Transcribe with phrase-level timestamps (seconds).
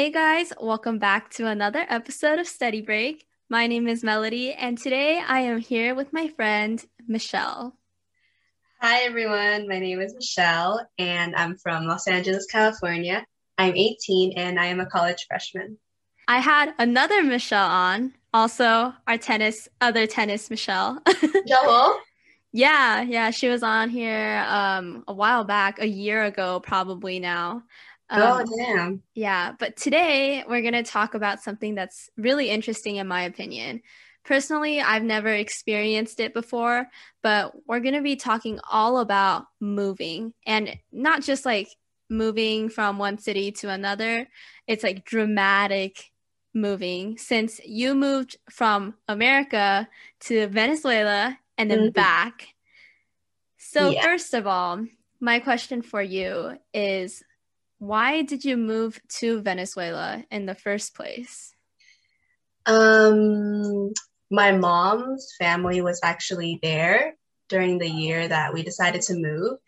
[0.00, 3.26] Hey guys, welcome back to another episode of Study Break.
[3.50, 7.76] My name is Melody, and today I am here with my friend Michelle.
[8.80, 13.26] Hi everyone, my name is Michelle, and I'm from Los Angeles, California.
[13.58, 15.76] I'm 18 and I am a college freshman.
[16.26, 21.02] I had another Michelle on, also our tennis, other tennis Michelle.
[21.46, 22.00] Joel?
[22.52, 27.64] yeah, yeah, she was on here um, a while back, a year ago, probably now.
[28.10, 29.02] Um, oh, damn.
[29.14, 29.52] Yeah.
[29.58, 33.82] But today we're going to talk about something that's really interesting, in my opinion.
[34.24, 36.86] Personally, I've never experienced it before,
[37.22, 41.68] but we're going to be talking all about moving and not just like
[42.10, 44.28] moving from one city to another.
[44.66, 46.10] It's like dramatic
[46.52, 49.88] moving since you moved from America
[50.20, 51.90] to Venezuela and then mm-hmm.
[51.90, 52.48] back.
[53.56, 54.02] So, yeah.
[54.02, 54.84] first of all,
[55.20, 57.22] my question for you is
[57.80, 61.54] why did you move to Venezuela in the first place?
[62.66, 63.92] Um,
[64.30, 67.16] my mom's family was actually there
[67.48, 69.58] during the year that we decided to move.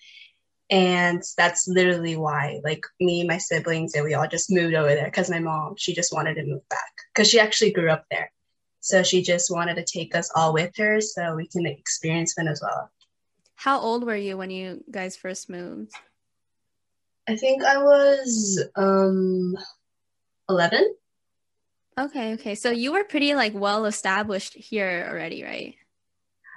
[0.68, 5.06] And that's literally why, like me my siblings, and we all just moved over there
[5.06, 8.30] because my mom, she just wanted to move back because she actually grew up there.
[8.80, 12.90] So she just wanted to take us all with her so we can experience Venezuela.
[13.54, 15.92] How old were you when you guys first moved?
[17.28, 19.56] I think I was um
[20.48, 20.94] 11.
[21.98, 22.54] Okay, okay.
[22.54, 25.74] So you were pretty like well established here already, right?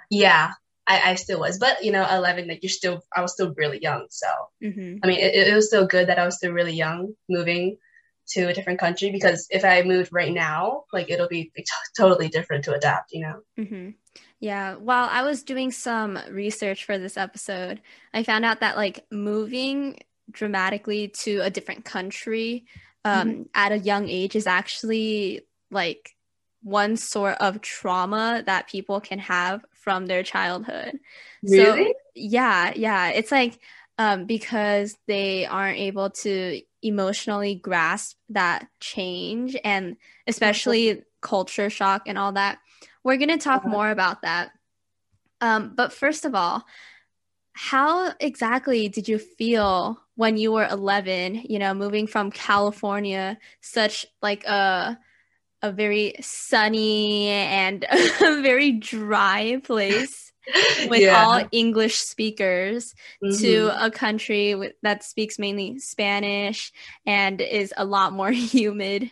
[0.10, 0.52] Yeah,
[0.88, 3.80] I, I still was, but you know, 11, like you're still, I was still really
[3.82, 4.06] young.
[4.10, 4.28] So,
[4.64, 4.98] mm-hmm.
[5.04, 7.78] I mean, it, it was still good that I was still really young moving
[8.30, 11.64] to a different country because if I moved right now, like it'll be t-
[11.98, 13.42] totally different to adapt, you know?
[13.60, 13.90] Mm-hmm.
[14.40, 14.76] Yeah.
[14.76, 17.82] While I was doing some research for this episode,
[18.14, 20.00] I found out that like moving
[20.32, 22.66] dramatically to a different country
[23.04, 23.42] um, mm-hmm.
[23.54, 25.42] at a young age is actually
[25.72, 26.16] like
[26.64, 31.00] one sort of trauma that people can have from their childhood.
[31.44, 31.86] Really?
[31.86, 33.10] So, yeah, yeah.
[33.10, 33.60] It's like
[34.00, 39.98] um, because they aren't able to emotionally grasp that change and
[40.28, 42.58] especially culture shock and all that.
[43.04, 43.70] We're going to talk uh-huh.
[43.70, 44.52] more about that.
[45.42, 46.66] Um, but first of all,
[47.54, 54.06] how exactly did you feel when you were 11 you know moving from california such
[54.22, 54.98] like a
[55.62, 57.86] a very sunny and
[58.20, 60.32] very dry place
[60.90, 61.24] with yeah.
[61.24, 62.94] all english speakers
[63.24, 63.38] mm-hmm.
[63.42, 66.72] to a country that speaks mainly spanish
[67.06, 69.10] and is a lot more humid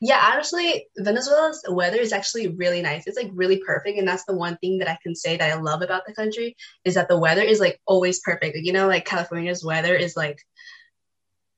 [0.00, 3.06] yeah, honestly, Venezuela's weather is actually really nice.
[3.06, 5.60] It's like really perfect, and that's the one thing that I can say that I
[5.60, 8.56] love about the country is that the weather is like always perfect.
[8.56, 10.38] You know, like California's weather is like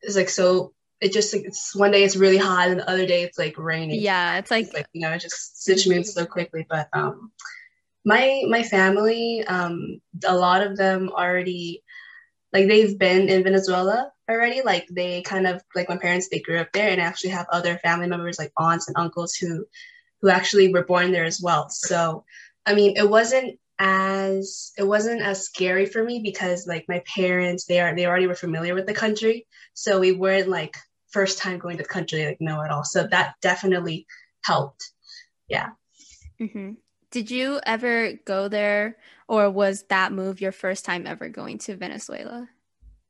[0.02, 0.72] is like so.
[1.00, 3.56] It just like it's one day it's really hot, and the other day it's like
[3.56, 4.00] raining.
[4.00, 6.66] Yeah, it's like, it's like you know, it just switch moves so quickly.
[6.68, 7.32] But um,
[8.04, 11.82] my my family, um, a lot of them already
[12.52, 14.62] like they've been in Venezuela already.
[14.62, 17.78] Like they kind of like my parents, they grew up there and actually have other
[17.78, 19.66] family members like aunts and uncles who
[20.20, 21.68] who actually were born there as well.
[21.70, 22.24] So
[22.66, 27.64] I mean it wasn't as it wasn't as scary for me because like my parents
[27.64, 29.46] they are they already were familiar with the country.
[29.74, 30.76] So we weren't like
[31.08, 32.84] first time going to the country like know at all.
[32.84, 34.06] So that definitely
[34.44, 34.90] helped.
[35.48, 35.70] Yeah.
[36.40, 36.72] Mm-hmm.
[37.10, 38.96] Did you ever go there
[39.28, 42.48] or was that move your first time ever going to Venezuela?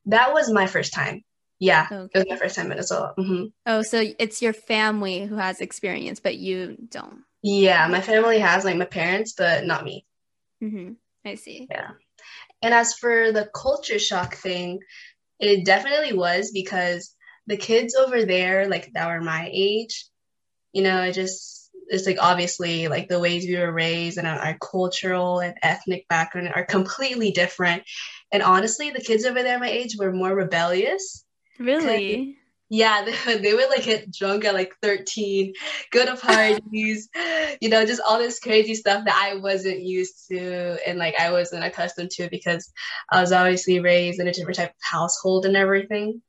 [0.07, 1.23] That was my first time.
[1.59, 2.11] Yeah, okay.
[2.15, 3.15] it was my first time in Venezuela.
[3.19, 3.45] Mm-hmm.
[3.67, 7.19] Oh, so it's your family who has experience, but you don't.
[7.43, 10.07] Yeah, my family has like my parents, but not me.
[10.63, 10.93] Mm-hmm.
[11.25, 11.69] I see.
[11.71, 11.91] Yeah.
[12.63, 14.81] And as for the culture shock thing,
[15.39, 17.15] it definitely was because
[17.47, 20.07] the kids over there, like that were my age,
[20.73, 24.39] you know, it just it's like obviously like the ways we were raised and our,
[24.39, 27.83] our, cultural and ethnic background are completely different.
[28.33, 31.25] And honestly, the kids over there my age were more rebellious.
[31.59, 32.37] Really?
[32.71, 35.53] Yeah, they would, they would like get drunk at like 13,
[35.91, 37.09] go to parties,
[37.61, 41.33] you know, just all this crazy stuff that I wasn't used to and like I
[41.33, 42.73] wasn't accustomed to because
[43.11, 46.23] I was obviously raised in a different type of household and everything.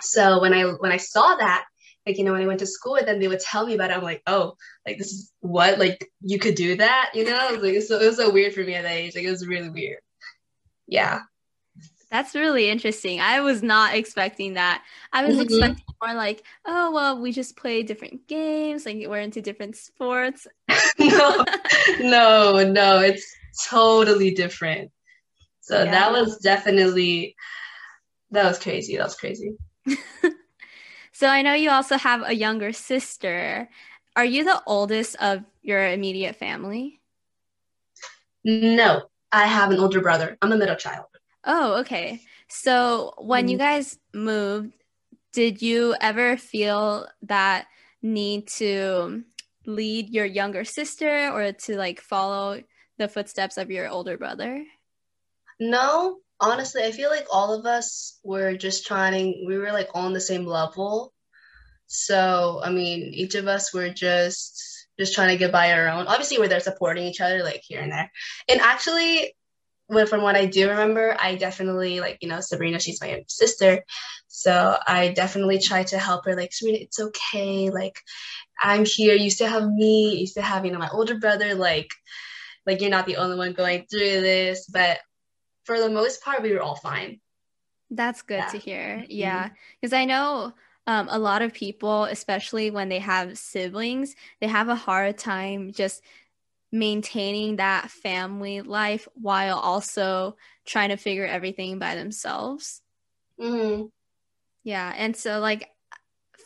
[0.00, 1.64] So when I when I saw that,
[2.06, 3.90] like you know, when I went to school with them, they would tell me about
[3.90, 3.96] it.
[3.96, 4.54] I'm like, oh,
[4.86, 7.48] like this is what like you could do that, you know?
[7.48, 9.14] It was like so it was so weird for me at that age.
[9.14, 10.00] Like it was really weird.
[10.86, 11.20] Yeah.
[12.12, 13.22] That's really interesting.
[13.22, 14.84] I was not expecting that.
[15.14, 15.44] I was mm-hmm.
[15.44, 20.46] expecting more like, oh well, we just play different games, like we're into different sports.
[20.98, 21.42] no,
[22.00, 23.34] no, no, it's
[23.66, 24.90] totally different.
[25.62, 25.90] So yeah.
[25.90, 27.34] that was definitely
[28.30, 28.98] that was crazy.
[28.98, 29.56] That was crazy.
[31.12, 33.70] so I know you also have a younger sister.
[34.16, 37.00] Are you the oldest of your immediate family?
[38.44, 40.36] No, I have an older brother.
[40.42, 41.06] I'm a middle child.
[41.44, 42.20] Oh, okay.
[42.48, 43.66] So when you mm-hmm.
[43.66, 44.72] guys moved,
[45.32, 47.66] did you ever feel that
[48.02, 49.24] need to
[49.66, 52.62] lead your younger sister or to like follow
[52.98, 54.64] the footsteps of your older brother?
[55.58, 60.06] No, honestly, I feel like all of us were just trying, we were like all
[60.06, 61.12] on the same level.
[61.86, 66.06] So, I mean, each of us were just just trying to get by our own.
[66.06, 68.10] Obviously, we're there supporting each other, like here and there.
[68.48, 69.34] And actually,
[70.08, 72.78] from what I do remember, I definitely like you know Sabrina.
[72.80, 73.84] She's my sister,
[74.28, 76.36] so I definitely try to help her.
[76.36, 77.70] Like Sabrina, it's okay.
[77.70, 77.98] Like
[78.60, 79.14] I'm here.
[79.14, 80.16] You still have me.
[80.18, 81.54] You still have you know my older brother.
[81.54, 81.90] Like
[82.66, 84.66] like you're not the only one going through this.
[84.66, 84.98] But
[85.64, 87.20] for the most part, we were all fine.
[87.90, 88.48] That's good yeah.
[88.48, 89.04] to hear.
[89.08, 89.50] Yeah,
[89.80, 90.02] because mm-hmm.
[90.02, 90.52] I know.
[90.84, 95.70] Um, a lot of people, especially when they have siblings, they have a hard time
[95.72, 96.02] just
[96.72, 102.80] maintaining that family life while also trying to figure everything by themselves.
[103.38, 103.86] Mm-hmm.
[104.64, 104.92] Yeah.
[104.96, 105.68] And so, like,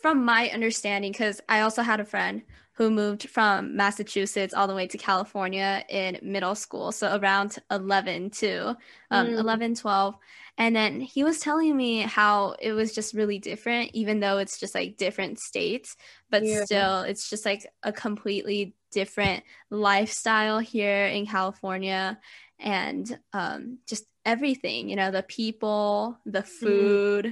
[0.01, 2.43] from my understanding, because I also had a friend
[2.77, 6.91] who moved from Massachusetts all the way to California in middle school.
[6.91, 8.77] So around 11 to
[9.09, 9.39] um, mm.
[9.39, 10.15] 11, 12.
[10.59, 14.59] And then he was telling me how it was just really different, even though it's
[14.59, 15.97] just like different states,
[16.29, 16.65] but yeah.
[16.65, 22.19] still, it's just like a completely different lifestyle here in California
[22.59, 26.65] and um, just everything, you know, the people, the mm-hmm.
[26.65, 27.25] food,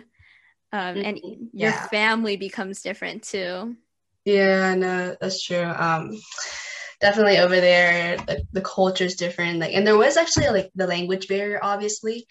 [0.74, 0.78] mm-hmm.
[1.00, 1.44] um, and mm-hmm.
[1.54, 3.76] your family becomes different too.
[4.26, 5.64] Yeah, no, that's true.
[5.64, 6.18] Um,
[7.00, 9.60] definitely over there, the, the culture is different.
[9.60, 12.28] Like, and there was actually like the language barrier, obviously.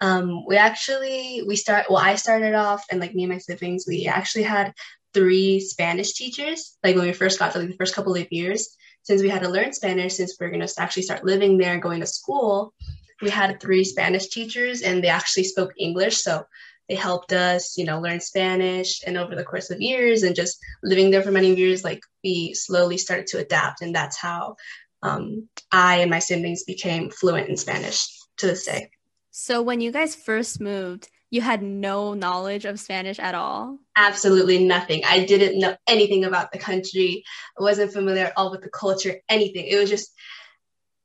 [0.00, 3.84] Um, we actually, we start, well, I started off and like me and my siblings,
[3.86, 4.72] we actually had
[5.12, 8.76] three Spanish teachers, like when we first got to like the first couple of years,
[9.02, 12.00] since we had to learn Spanish, since we going to actually start living there going
[12.00, 12.72] to school,
[13.20, 16.16] we had three Spanish teachers and they actually spoke English.
[16.22, 16.44] So
[16.88, 19.02] they helped us, you know, learn Spanish.
[19.06, 22.54] And over the course of years and just living there for many years, like we
[22.54, 23.80] slowly started to adapt.
[23.80, 24.56] And that's how
[25.02, 28.06] um, I and my siblings became fluent in Spanish
[28.38, 28.90] to this day.
[29.30, 33.78] So when you guys first moved, you had no knowledge of Spanish at all?
[33.96, 35.02] Absolutely nothing.
[35.04, 37.24] I didn't know anything about the country.
[37.58, 39.66] I wasn't familiar at all with the culture, anything.
[39.66, 40.12] It was just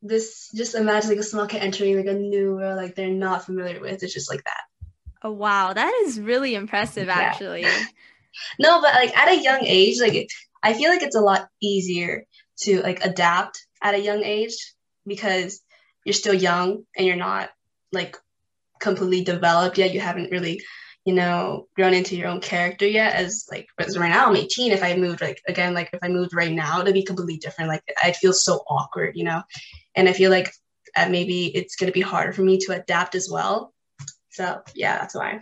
[0.02, 3.46] this just imagine like a small kid entering like a new world like they're not
[3.46, 4.04] familiar with.
[4.04, 4.62] It's just like that.
[5.22, 7.20] Oh wow, that is really impressive yeah.
[7.20, 7.66] actually.
[8.60, 10.30] no, but like at a young age, like
[10.64, 12.26] I feel like it's a lot easier
[12.62, 14.56] to like adapt at a young age
[15.06, 15.62] because
[16.06, 17.50] you're still young and you're not
[17.92, 18.18] like
[18.80, 19.94] completely developed yet.
[19.94, 20.62] You haven't really,
[21.06, 23.16] you know, grown into your own character yet.
[23.16, 24.72] As like, as right now I'm 18.
[24.72, 27.70] If I moved like again, like if I moved right now, it'd be completely different.
[27.70, 29.42] Like I'd feel so awkward, you know.
[29.96, 30.54] And I feel like
[30.96, 33.74] uh, maybe it's gonna be harder for me to adapt as well.
[34.30, 35.42] So yeah, that's why.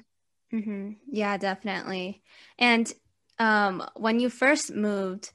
[0.53, 0.91] Mm-hmm.
[1.12, 2.24] Yeah, definitely.
[2.58, 2.91] And
[3.39, 5.32] um, when you first moved,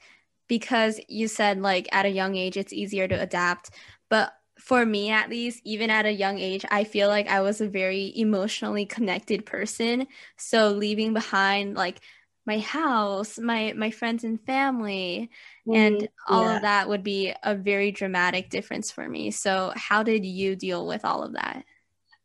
[0.48, 3.70] because you said like at a young age it's easier to adapt,
[4.10, 7.60] but for me at least even at a young age i feel like i was
[7.60, 10.06] a very emotionally connected person
[10.36, 12.00] so leaving behind like
[12.46, 15.30] my house my my friends and family
[15.66, 16.56] mm, and all yeah.
[16.56, 20.86] of that would be a very dramatic difference for me so how did you deal
[20.86, 21.64] with all of that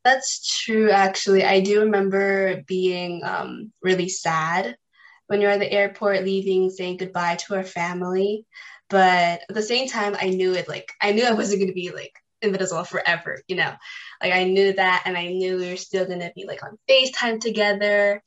[0.08, 4.76] that's true actually i do remember being um, really sad
[5.28, 8.46] when you're at the airport leaving saying goodbye to our family
[8.90, 11.74] but at the same time i knew it like i knew i wasn't going to
[11.74, 13.74] be like in Venezuela forever, you know.
[14.22, 17.40] Like I knew that and I knew we were still gonna be like on FaceTime
[17.40, 18.22] together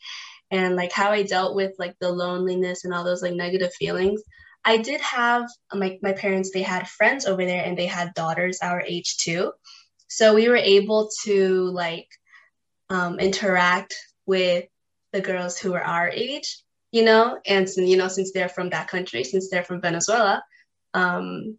[0.50, 4.22] and like how I dealt with like the loneliness and all those like negative feelings.
[4.64, 8.58] I did have my my parents, they had friends over there and they had daughters
[8.62, 9.52] our age too.
[10.10, 12.08] So we were able to like
[12.90, 13.94] um, interact
[14.26, 14.66] with
[15.12, 16.62] the girls who were our age
[16.92, 20.42] you know, and you know, since they're from that country, since they're from Venezuela,
[20.94, 21.56] um,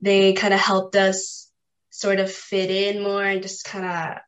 [0.00, 1.50] they kind of helped us
[1.90, 4.18] sort of fit in more and just kind of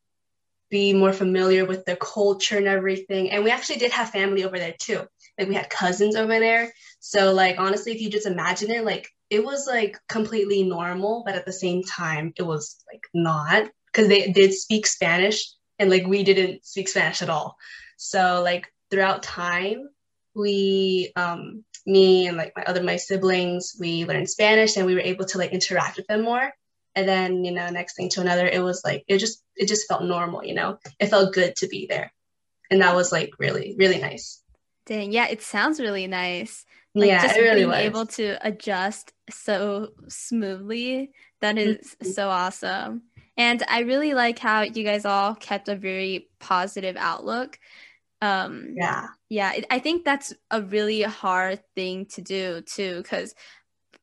[0.70, 3.30] be more familiar with the culture and everything.
[3.30, 5.02] And we actually did have family over there too.
[5.38, 6.72] Like we had cousins over there.
[6.98, 11.34] So like honestly, if you just imagine it, like it was like completely normal, but
[11.34, 16.06] at the same time, it was like not because they did speak Spanish and like
[16.06, 17.56] we didn't speak Spanish at all.
[17.96, 19.88] So like throughout time,
[20.34, 25.08] we um me and like my other my siblings, we learned Spanish and we were
[25.12, 26.52] able to like interact with them more.
[26.94, 29.88] And then, you know, next thing to another, it was like it just it just
[29.88, 30.76] felt normal, you know.
[31.00, 32.12] It felt good to be there.
[32.70, 34.42] And that was like really, really nice.
[34.84, 36.66] Dang, yeah, it sounds really nice.
[36.94, 37.84] Like yeah, just it really being was.
[37.84, 41.12] able to adjust so smoothly.
[41.40, 42.14] That is Mhm.
[42.14, 43.02] so awesome.
[43.36, 47.58] And I really like how you guys all kept a very positive outlook.
[48.20, 49.08] Um yeah.
[49.30, 53.34] yeah, I think that's a really hard thing to do too because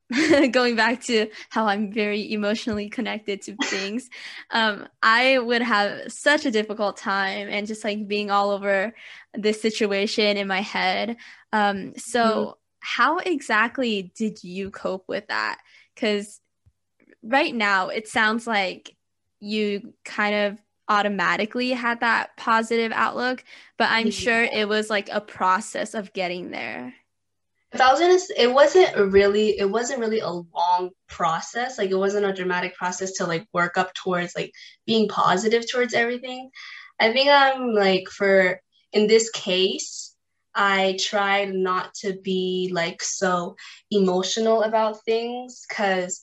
[0.51, 4.09] going back to how I'm very emotionally connected to things,
[4.51, 8.93] um, I would have such a difficult time and just like being all over
[9.35, 11.17] this situation in my head.
[11.53, 12.57] Um, so,
[12.95, 15.59] how exactly did you cope with that?
[15.93, 16.41] Because
[17.21, 18.95] right now it sounds like
[19.39, 23.43] you kind of automatically had that positive outlook,
[23.77, 26.95] but I'm sure it was like a process of getting there.
[27.71, 31.77] If I was gonna, it wasn't really, it wasn't really a long process.
[31.77, 34.51] Like it wasn't a dramatic process to like work up towards like
[34.87, 36.49] being positive towards everything.
[36.99, 38.59] I think I'm like for
[38.91, 40.08] in this case,
[40.55, 43.55] I tried not to be like so
[43.91, 46.21] emotional about things because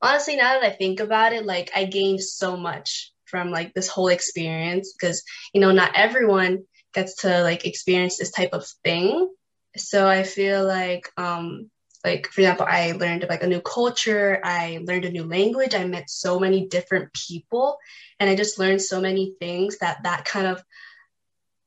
[0.00, 3.88] honestly, now that I think about it, like I gained so much from like this
[3.88, 5.22] whole experience because
[5.54, 9.28] you know not everyone gets to like experience this type of thing.
[9.76, 11.70] So i feel like um
[12.04, 15.84] like for example i learned like a new culture i learned a new language i
[15.84, 17.78] met so many different people
[18.20, 20.62] and i just learned so many things that that kind of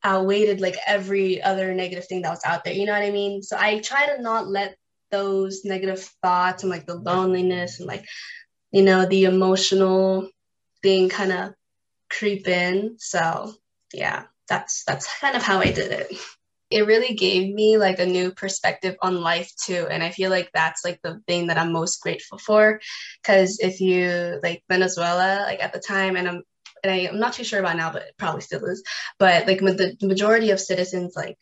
[0.05, 3.41] outweighed like every other negative thing that was out there you know what i mean?
[3.41, 4.77] So i try to not let
[5.11, 8.05] those negative thoughts and like the loneliness and like
[8.71, 10.29] you know the emotional
[10.81, 11.53] thing kind of
[12.09, 12.95] creep in.
[12.99, 13.53] So
[13.93, 16.13] yeah that's that's kind of how i did it.
[16.71, 20.49] It really gave me like a new perspective on life too and i feel like
[20.53, 22.79] that's like the thing that i'm most grateful for.
[23.21, 26.43] Because if you like venezuela like at the time and i'm
[26.85, 28.83] and I, i'm not too sure about now but probably still is
[29.17, 31.37] but like with the majority of citizens like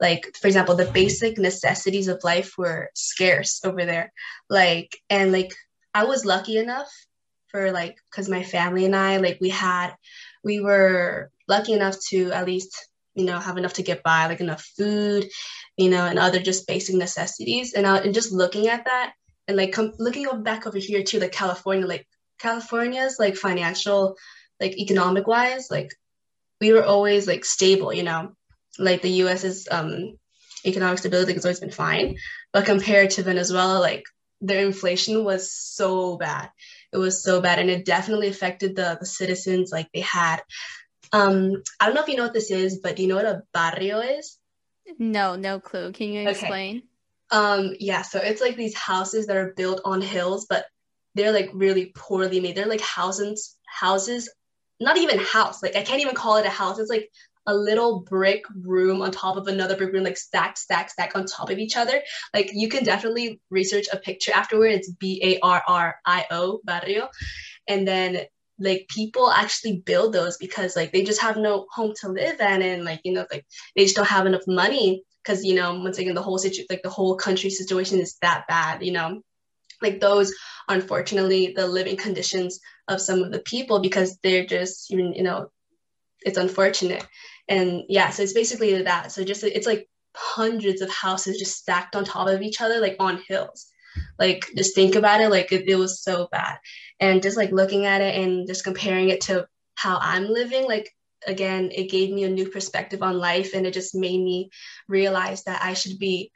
[0.00, 4.12] like for example the basic necessities of life were scarce over there.
[4.48, 5.52] Like and like
[5.94, 6.88] i was lucky enough
[7.48, 9.94] for like because my family and i like we had
[10.44, 14.40] we were lucky enough to at least you know have enough to get by like
[14.40, 15.28] enough food
[15.76, 17.74] you know and other just basic necessities.
[17.74, 19.14] And, I, and just looking at that
[19.48, 22.06] and like com- looking back over here to like california like
[22.38, 24.16] california's like financial
[24.60, 25.92] like economic wise like
[26.60, 28.32] we were always like stable you know
[28.78, 30.16] like the us's um
[30.64, 32.16] economic stability has always been fine
[32.52, 34.04] but compared to venezuela like
[34.40, 36.50] their inflation was so bad
[36.92, 40.40] it was so bad and it definitely affected the the citizens like they had
[41.12, 43.24] um i don't know if you know what this is but do you know what
[43.24, 44.38] a barrio is
[44.98, 45.92] No, no clue.
[45.92, 46.30] Can you Okay.
[46.30, 46.82] explain?
[47.30, 50.64] um yeah so it's like these houses that are built on hills but
[51.14, 54.30] they're like really poorly made they're like houses houses
[54.80, 56.78] not even house like i can't even call it a house.
[56.78, 57.10] It's like
[57.48, 61.24] a little brick room on top of another brick room like stack stack stack on
[61.24, 62.00] top of each other.
[62.34, 64.72] Like you can definitely research a picture afterward.
[64.72, 67.08] It's b-a-r-r-i-o barrio.
[67.66, 68.26] And then
[68.58, 72.62] like people actually build those because like they just have no home to live in
[72.62, 75.98] and like you know like they just don't have enough money because you know once
[75.98, 79.22] again the whole situ like the whole country situation is that bad you know
[79.82, 80.32] like those
[80.68, 85.50] unfortunately the living conditions of some of the people because they're just you know
[86.22, 87.06] it's unfortunate.
[87.48, 89.12] And yeah so it's basically that.
[89.12, 92.96] So just it's like hundreds of houses just stacked on top of each other like
[92.98, 93.66] on hills.
[94.18, 96.58] Like just think about it like it, it was so bad.
[97.00, 99.46] And just like looking at it and just comparing it to
[99.78, 100.90] how i'm living like
[101.26, 104.50] again it gave me a new perspective on life and it just made me
[104.88, 106.32] realize that i should be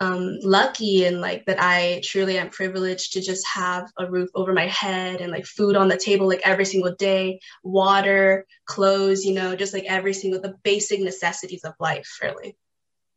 [0.00, 4.52] um, lucky and like that I truly am privileged to just have a roof over
[4.52, 9.34] my head and like food on the table like every single day, water, clothes, you
[9.34, 12.56] know, just like every single the basic necessities of life, really.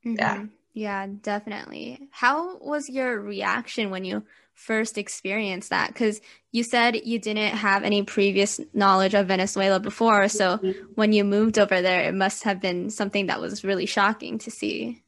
[0.04, 0.38] Yeah.
[0.38, 0.50] Mhm.
[0.74, 2.08] Yeah, definitely.
[2.12, 5.90] How was your reaction when you first experienced that?
[5.90, 6.22] Because
[6.52, 10.30] you said you didn't have any previous knowledge of Venezuela before.
[10.30, 10.76] So Mhm.
[10.96, 14.52] when you moved over there, it must have been something that was really shocking to
[14.52, 15.04] see.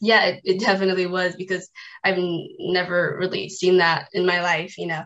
[0.00, 1.68] Yeah, it, it definitely was because
[2.04, 5.02] I've never really seen that in my life, you know,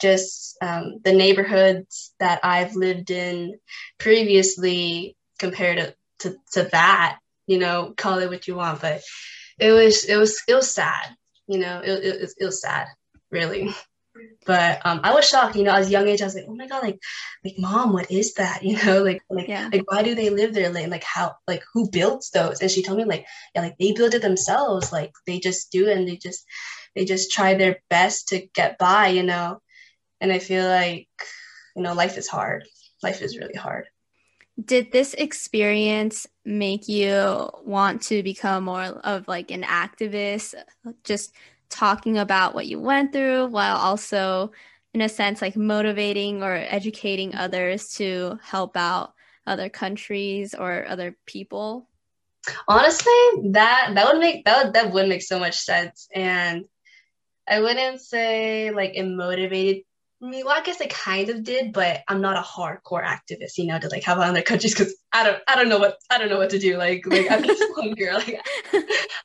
[0.00, 3.58] just um, the neighborhoods that I've lived in
[3.98, 9.02] previously compared to, to, to that, you know, call it what you want, but
[9.58, 11.14] it was, it was, it was sad,
[11.46, 12.86] you know, it, it, it was sad,
[13.30, 13.74] really.
[14.46, 16.66] But um, I was shocked, you know, as young age, I was like, oh my
[16.66, 16.98] god, like,
[17.44, 18.62] like mom, what is that?
[18.68, 19.68] You know, like, like, yeah.
[19.72, 20.70] like, why do they live there?
[20.70, 22.60] Like, like how, like, who builds those?
[22.60, 24.92] And she told me, like, yeah, like they build it themselves.
[24.92, 26.44] Like, they just do, and they just,
[26.94, 29.60] they just try their best to get by, you know.
[30.20, 31.08] And I feel like,
[31.76, 32.64] you know, life is hard.
[33.02, 33.86] Life is really hard.
[34.62, 40.54] Did this experience make you want to become more of like an activist?
[41.04, 41.32] Just
[41.70, 44.52] talking about what you went through while also
[44.94, 49.12] in a sense like motivating or educating others to help out
[49.46, 51.88] other countries or other people?
[52.66, 53.12] Honestly
[53.50, 56.08] that that would make that would, that would make so much sense.
[56.14, 56.64] And
[57.50, 59.84] i wouldn't say like it motivated
[60.20, 63.56] I mean, well, I guess I kind of did, but I'm not a hardcore activist,
[63.56, 66.18] you know, to like help other countries because I don't, I don't know what, I
[66.18, 66.76] don't know what to do.
[66.76, 68.16] Like, like I'm just one girl.
[68.16, 68.40] Like,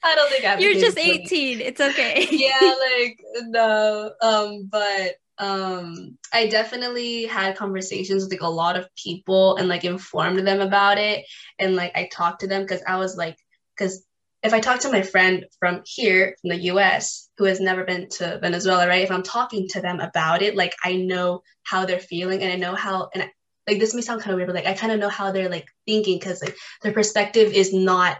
[0.04, 0.60] I don't think I'm.
[0.60, 1.62] You're just 18.
[1.62, 2.28] It's okay.
[2.32, 8.88] yeah, like no, um, but um, I definitely had conversations with like a lot of
[8.96, 11.26] people and like informed them about it,
[11.58, 13.38] and like I talked to them because I was like,
[13.76, 14.06] because
[14.44, 18.10] if I talk to my friend from here, from the US, who has never been
[18.18, 19.04] to Venezuela, right?
[19.04, 22.58] If I'm talking to them about it, like I know how they're feeling and I
[22.58, 23.32] know how, and I,
[23.68, 25.50] like this may sound kind of weird, but like I kind of know how they're
[25.50, 28.18] like thinking because like their perspective is not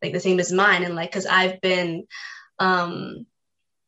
[0.00, 0.84] like the same as mine.
[0.84, 2.06] And like, cause I've been,
[2.60, 3.26] um,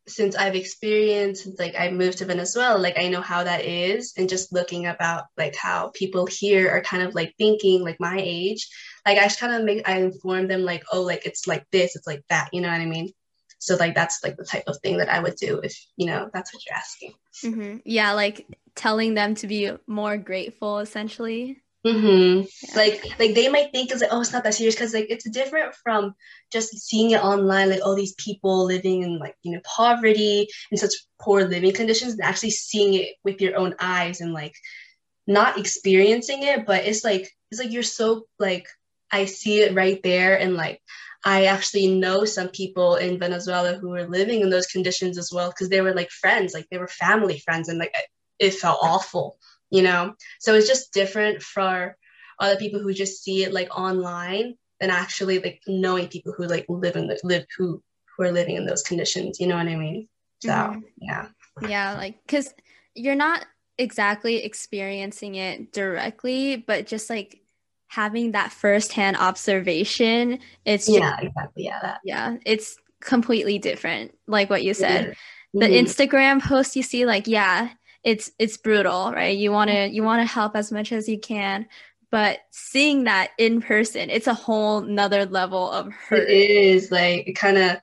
[0.08, 4.14] since I've experienced since like I moved to Venezuela, like I know how that is,
[4.16, 8.16] and just looking about like how people here are kind of like thinking like my
[8.18, 8.68] age,
[9.06, 11.96] like I just kind of make I inform them like oh like it's like this,
[11.96, 13.12] it's like that, you know what I mean?
[13.58, 16.30] So like that's like the type of thing that I would do if you know
[16.32, 17.12] that's what you're asking.
[17.44, 17.76] Mm-hmm.
[17.84, 21.62] Yeah, like telling them to be more grateful, essentially.
[21.86, 22.42] Mm-hmm.
[22.42, 22.76] Yeah.
[22.76, 25.28] Like like they might think it's like oh it's not that serious because like it's
[25.30, 26.14] different from
[26.52, 30.78] just seeing it online like all these people living in like you know poverty and
[30.78, 34.54] such poor living conditions and actually seeing it with your own eyes and like
[35.26, 38.66] not experiencing it but it's like it's like you're so like
[39.10, 40.82] I see it right there and like
[41.24, 45.48] I actually know some people in Venezuela who were living in those conditions as well
[45.48, 47.94] because they were like friends like they were family friends and like
[48.38, 49.38] it felt awful
[49.70, 51.96] you know so it's just different for
[52.38, 56.66] other people who just see it like online than actually like knowing people who like
[56.68, 57.82] live in the live who
[58.16, 60.08] who are living in those conditions you know what i mean
[60.40, 60.80] so mm-hmm.
[60.98, 61.26] yeah
[61.68, 62.52] yeah like because
[62.94, 63.44] you're not
[63.78, 67.40] exactly experiencing it directly but just like
[67.88, 72.00] having that firsthand observation it's yeah exactly yeah that.
[72.04, 75.58] yeah it's completely different like what you said mm-hmm.
[75.60, 77.70] the instagram post you see like yeah
[78.02, 79.36] it's it's brutal right?
[79.36, 81.66] You want to you want to help as much as you can
[82.10, 86.28] but seeing that in person it's a whole nother level of hurt.
[86.28, 87.76] it is like it kind of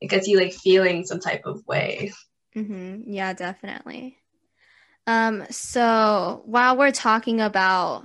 [0.00, 2.12] it gets you like feeling some type of way.
[2.56, 3.12] Mm-hmm.
[3.12, 4.16] yeah definitely.
[5.06, 8.04] Um so while we're talking about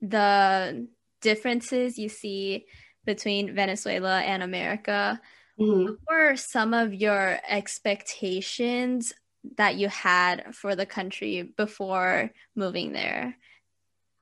[0.00, 0.88] the
[1.20, 2.66] differences you see
[3.04, 5.20] between venezuela and america
[5.58, 5.84] mm-hmm.
[5.84, 9.12] what were some of your expectations
[9.56, 13.36] that you had for the country before moving there?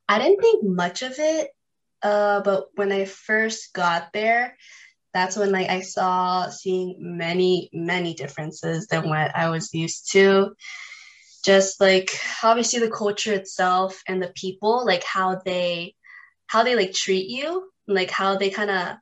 [0.08, 1.50] I didn't think much of it,
[2.02, 4.56] uh, but when I first got there,
[5.12, 10.54] that's when like I saw seeing many many differences than what I was used to.
[11.44, 12.10] Just like
[12.42, 15.94] obviously the culture itself and the people, like how they
[16.46, 18.96] how they like treat you, like how they kind of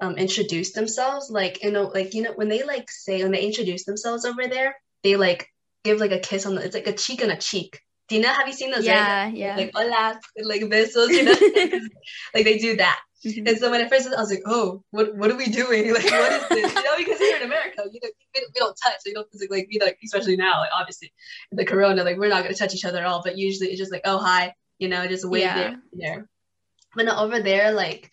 [0.00, 3.42] um, introduce themselves, like you know, like you know when they like say when they
[3.42, 5.48] introduce themselves over there, they like
[5.84, 7.80] give like a kiss on the it's like a cheek on a cheek.
[8.08, 8.32] Do you know?
[8.32, 8.86] Have you seen those?
[8.86, 9.34] Yeah, right?
[9.34, 9.56] yeah.
[9.56, 11.32] Like hola, like besos, you know,
[12.34, 13.00] like they do that.
[13.26, 13.48] Mm-hmm.
[13.48, 15.92] And so when I first I was like, oh, what what are we doing?
[15.94, 16.74] Like, what is this?
[16.74, 19.00] You know, because here in America, you know, we, we don't touch.
[19.04, 21.12] We don't like, we like, especially now, like obviously
[21.52, 23.22] the corona, like we're not gonna touch each other at all.
[23.22, 25.54] But usually it's just like, oh hi, you know, just wave yeah.
[25.54, 26.28] there, there.
[26.94, 28.10] But over there, like,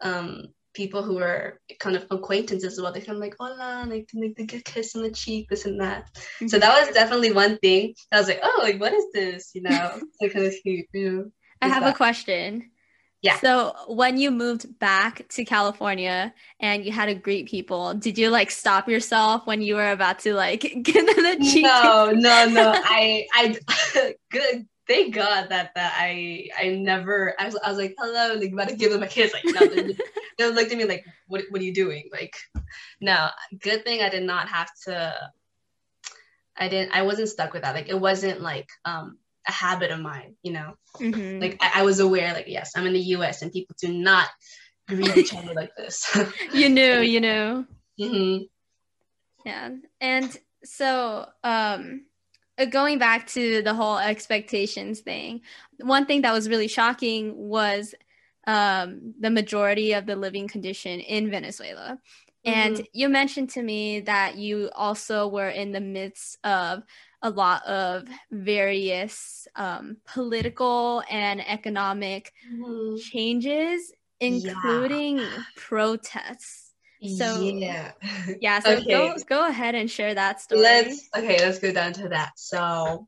[0.00, 2.92] um, people who are kind of acquaintances as well.
[2.92, 5.64] They kind of like, hola, like, like they get a kiss on the cheek, this
[5.64, 6.06] and that.
[6.14, 6.48] Mm-hmm.
[6.48, 7.94] So that was definitely one thing.
[8.12, 9.50] I was like, oh, like what is this?
[9.54, 10.86] You know, like kind of cute.
[10.92, 11.30] You know,
[11.62, 11.94] I have that.
[11.94, 12.70] a question.
[13.22, 13.38] Yeah.
[13.38, 18.30] So when you moved back to California and you had to greet people, did you
[18.30, 21.64] like stop yourself when you were about to like get the cheek?
[21.64, 22.72] No, no, no.
[22.84, 27.94] I, I, good thank God that that I I never I was, I was like
[27.96, 29.96] hello like about to give them a kiss like no they,
[30.38, 32.34] they looked at me like what what are you doing like
[33.00, 33.28] no
[33.60, 35.14] good thing I did not have to
[36.56, 40.00] I didn't I wasn't stuck with that like it wasn't like um a habit of
[40.00, 41.40] mine you know mm-hmm.
[41.40, 43.42] like I, I was aware like yes I'm in the U.S.
[43.42, 44.26] and people do not
[44.88, 46.18] greet each other like this
[46.52, 47.66] you knew you knew
[47.98, 48.42] mm-hmm.
[49.46, 52.06] yeah and so um
[52.66, 55.42] going back to the whole expectations thing,
[55.78, 57.94] one thing that was really shocking was
[58.46, 61.98] um, the majority of the living condition in Venezuela.
[62.44, 62.84] And mm-hmm.
[62.92, 66.82] you mentioned to me that you also were in the midst of
[67.22, 72.96] a lot of various um, political and economic mm-hmm.
[72.96, 75.42] changes, including yeah.
[75.56, 76.69] protests.
[77.02, 77.92] So yeah,
[78.40, 78.58] yeah.
[78.60, 78.90] So okay.
[78.90, 80.60] go go ahead and share that story.
[80.60, 81.38] Let's okay.
[81.38, 82.32] Let's go down to that.
[82.36, 83.06] So,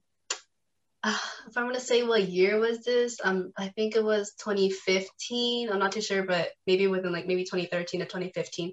[1.02, 5.70] uh, if I'm gonna say what year was this, um, I think it was 2015.
[5.70, 8.72] I'm not too sure, but maybe within like maybe 2013 to 2015,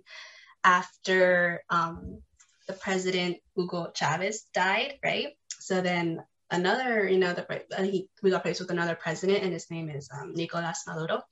[0.64, 2.22] after um
[2.68, 5.30] the president Hugo Chavez died, right?
[5.60, 7.46] So then another, you know, the
[7.78, 11.24] uh, he we got placed with another president, and his name is um, Nicolas Maduro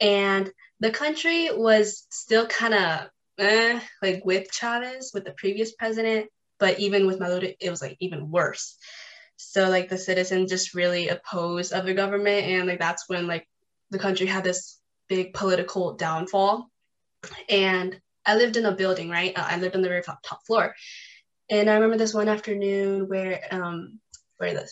[0.00, 6.28] and the country was still kind of eh, like with Chavez, with the previous president,
[6.58, 8.76] but even with Maduro, it was like even worse.
[9.36, 13.46] So like the citizens just really opposed of the government, and like that's when like
[13.90, 16.68] the country had this big political downfall.
[17.48, 19.36] And I lived in a building, right?
[19.36, 20.74] Uh, I lived on the very top, top floor,
[21.50, 24.00] and I remember this one afternoon where um
[24.36, 24.70] where the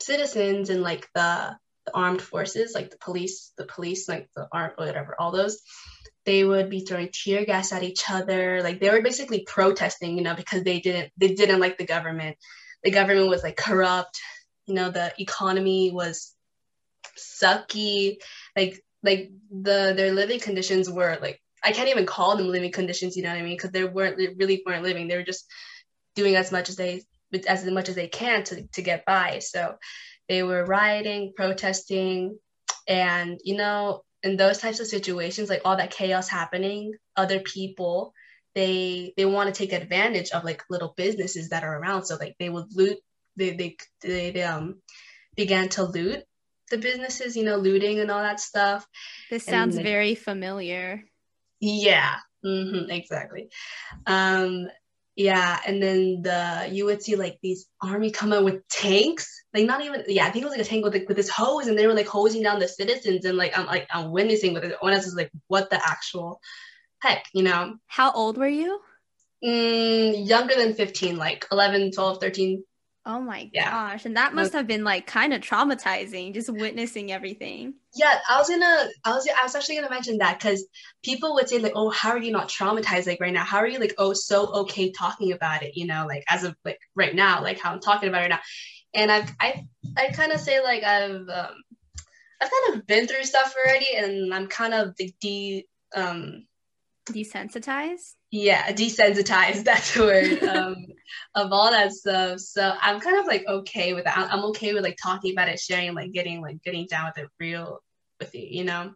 [0.00, 1.56] citizens and like the
[1.90, 5.60] the armed forces, like the police, the police, like the arm, whatever, all those,
[6.24, 8.62] they would be throwing tear gas at each other.
[8.62, 12.36] Like they were basically protesting, you know, because they didn't they didn't like the government.
[12.84, 14.20] The government was like corrupt.
[14.66, 16.34] You know, the economy was
[17.18, 18.16] sucky.
[18.56, 23.16] Like like the their living conditions were like I can't even call them living conditions.
[23.16, 23.56] You know what I mean?
[23.56, 25.08] Because they weren't they really weren't living.
[25.08, 25.46] They were just
[26.14, 27.02] doing as much as they
[27.48, 29.38] as much as they can to to get by.
[29.38, 29.76] So
[30.30, 32.38] they were rioting, protesting,
[32.86, 38.14] and you know, in those types of situations, like all that chaos happening, other people
[38.54, 42.04] they they want to take advantage of like little businesses that are around.
[42.04, 42.98] So like they would loot,
[43.36, 44.80] they they they, they um
[45.36, 46.24] began to loot
[46.70, 48.86] the businesses, you know, looting and all that stuff.
[49.30, 51.04] This sounds and, very familiar.
[51.60, 53.48] Yeah, mm-hmm, exactly.
[54.06, 54.68] Um,
[55.16, 59.66] yeah, and then the you would see like these army come out with tanks, like
[59.66, 61.66] not even yeah, I think it was like a tank with like, with this hose,
[61.66, 64.64] and they were like hosing down the citizens, and like I'm like I'm witnessing with
[64.64, 64.76] it.
[64.80, 66.40] One is like what the actual
[67.00, 67.76] heck, you know?
[67.86, 68.80] How old were you?
[69.44, 72.64] Mm, younger than 15, like 11, 12, 13.
[73.06, 73.70] Oh my yeah.
[73.70, 74.04] gosh.
[74.04, 77.74] And that must have been like kind of traumatizing, just witnessing everything.
[77.94, 80.66] Yeah, I was gonna I was I was actually gonna mention that because
[81.02, 83.44] people would say like, oh, how are you not traumatized like right now?
[83.44, 86.54] How are you like oh so okay talking about it, you know, like as of
[86.64, 88.40] like right now, like how I'm talking about it now.
[88.92, 91.54] And I've I I kind of say like I've um
[92.42, 96.46] I've kind of been through stuff already and I'm kind of the de um
[97.06, 100.76] desensitized yeah desensitized that's the word um,
[101.34, 102.38] of all that stuff.
[102.40, 104.16] So i'm kind of like okay with that.
[104.16, 107.30] I'm okay with like talking about it sharing like getting like getting down with it
[107.38, 107.80] real
[108.18, 108.92] with you you know?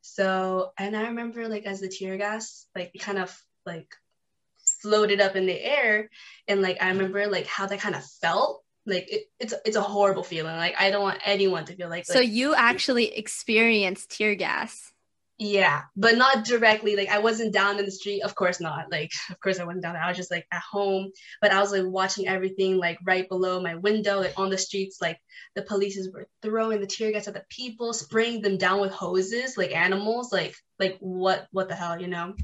[0.00, 3.88] So and i remember like as the tear gas like kind of like
[4.82, 6.10] floated up in the air
[6.48, 8.62] and like i remember like how that kind of felt.
[8.86, 10.56] Like it, it's it's a horrible feeling.
[10.56, 14.92] Like i don't want anyone to feel like so like, you actually experienced tear gas
[15.38, 19.10] yeah but not directly like i wasn't down in the street of course not like
[19.30, 21.72] of course i wasn't down there i was just like at home but i was
[21.72, 25.18] like watching everything like right below my window like on the streets like
[25.56, 29.56] the police were throwing the tear gas at the people spraying them down with hoses
[29.56, 32.34] like animals like like what what the hell you know?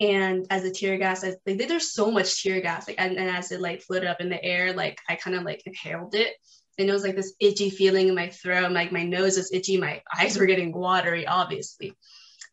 [0.00, 3.28] And as the tear gas I, like there's so much tear gas like and, and
[3.28, 6.34] as it like floated up in the air like i kind of like inhaled it
[6.78, 9.76] and it was like this itchy feeling in my throat like my nose was itchy
[9.76, 11.94] my eyes were getting watery obviously.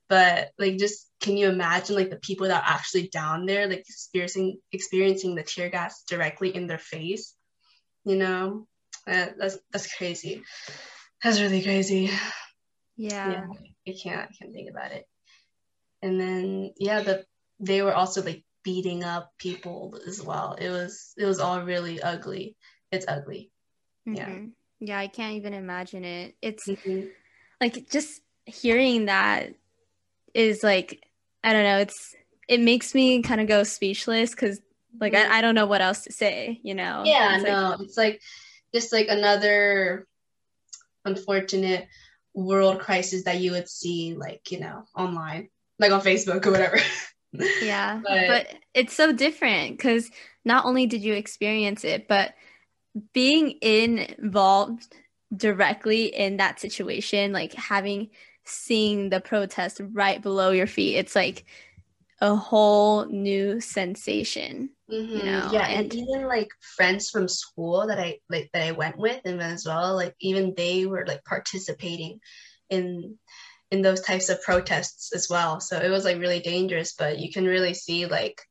[0.10, 3.80] But like just can you imagine like the people that are actually down there like
[3.80, 7.34] experiencing experiencing the tear gas directly in their face?
[8.04, 8.68] You know?
[9.08, 10.44] Uh, that's that's crazy.
[11.24, 12.12] That's really crazy.
[12.98, 13.32] Yeah.
[13.32, 13.46] yeah.
[13.88, 15.06] I can't i can't think about it.
[16.02, 17.26] And then yeah the
[17.60, 20.54] they were also like beating up people as well.
[20.54, 22.56] It was it was all really ugly.
[22.92, 23.52] It's ugly
[24.08, 24.48] mm-hmm.
[24.80, 27.08] yeah i can't even imagine it it's mm-hmm.
[27.62, 29.54] like just hearing that
[30.34, 31.04] is like
[31.44, 32.16] i don't know it's
[32.48, 34.60] it makes me kind of go speechless because
[35.00, 35.32] like mm-hmm.
[35.32, 37.98] I, I don't know what else to say you know yeah it's no like, it's
[37.98, 38.22] like
[38.74, 40.08] just like another
[41.06, 41.88] unfortunate
[42.34, 46.78] world crisis that you would see like you know online like on facebook or whatever
[47.62, 50.10] yeah but, but it's so different because
[50.44, 52.34] not only did you experience it but
[53.14, 54.94] being involved
[55.36, 58.10] directly in that situation like having
[58.46, 61.46] seeing the protest right below your feet it's like
[62.22, 65.18] a whole new sensation mm-hmm.
[65.18, 68.72] you know yeah and, and, even like friends from school that i like that i
[68.72, 72.20] went with in venezuela like even they were like participating
[72.70, 73.18] in
[73.72, 77.32] in those types of protests as well so it was like really dangerous but you
[77.32, 78.42] can really see like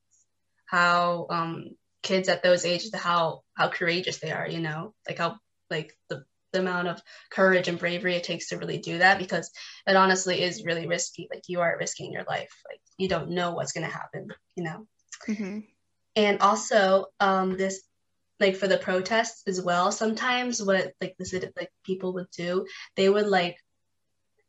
[0.67, 1.71] how um
[2.03, 5.39] kids at those ages how how courageous they are you know like how
[5.71, 9.51] like the the amount of courage and bravery it takes to really do that because
[9.87, 11.29] it honestly is really risky.
[11.31, 12.55] Like you are risking your life.
[12.71, 14.87] Like you don't know what's going to happen you know?
[15.29, 15.61] Mm-hmm.
[16.17, 17.83] and also um this
[18.41, 23.09] like for the protests as well sometimes what like this like people would do they
[23.09, 23.57] would like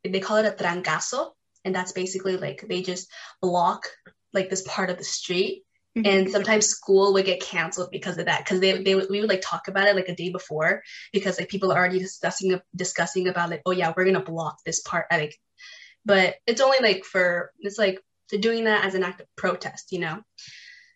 [0.03, 1.31] they call it a trancazo
[1.63, 3.09] and that's basically like they just
[3.41, 3.85] block
[4.33, 5.63] like this part of the street
[5.97, 6.05] Mm-hmm.
[6.05, 8.43] And sometimes school would get canceled because of that.
[8.43, 11.47] Because they, they we would like talk about it like a day before because like
[11.47, 15.05] people are already discussing discussing about like, oh yeah, we're gonna block this part.
[15.10, 15.38] Like,
[16.03, 19.91] but it's only like for it's like they're doing that as an act of protest,
[19.91, 20.21] you know.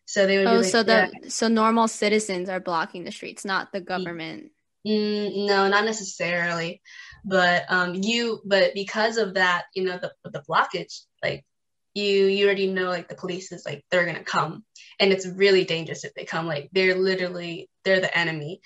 [0.05, 0.47] So they would.
[0.47, 1.29] Oh, like, so the yeah.
[1.29, 4.51] so normal citizens are blocking the streets, not the government.
[4.87, 6.81] Mm, no, not necessarily,
[7.23, 11.45] but um, you but because of that, you know, the the blockage, like
[11.93, 14.63] you you already know like the police is like they're gonna come
[14.99, 18.61] and it's really dangerous if they come like they're literally they're the enemy.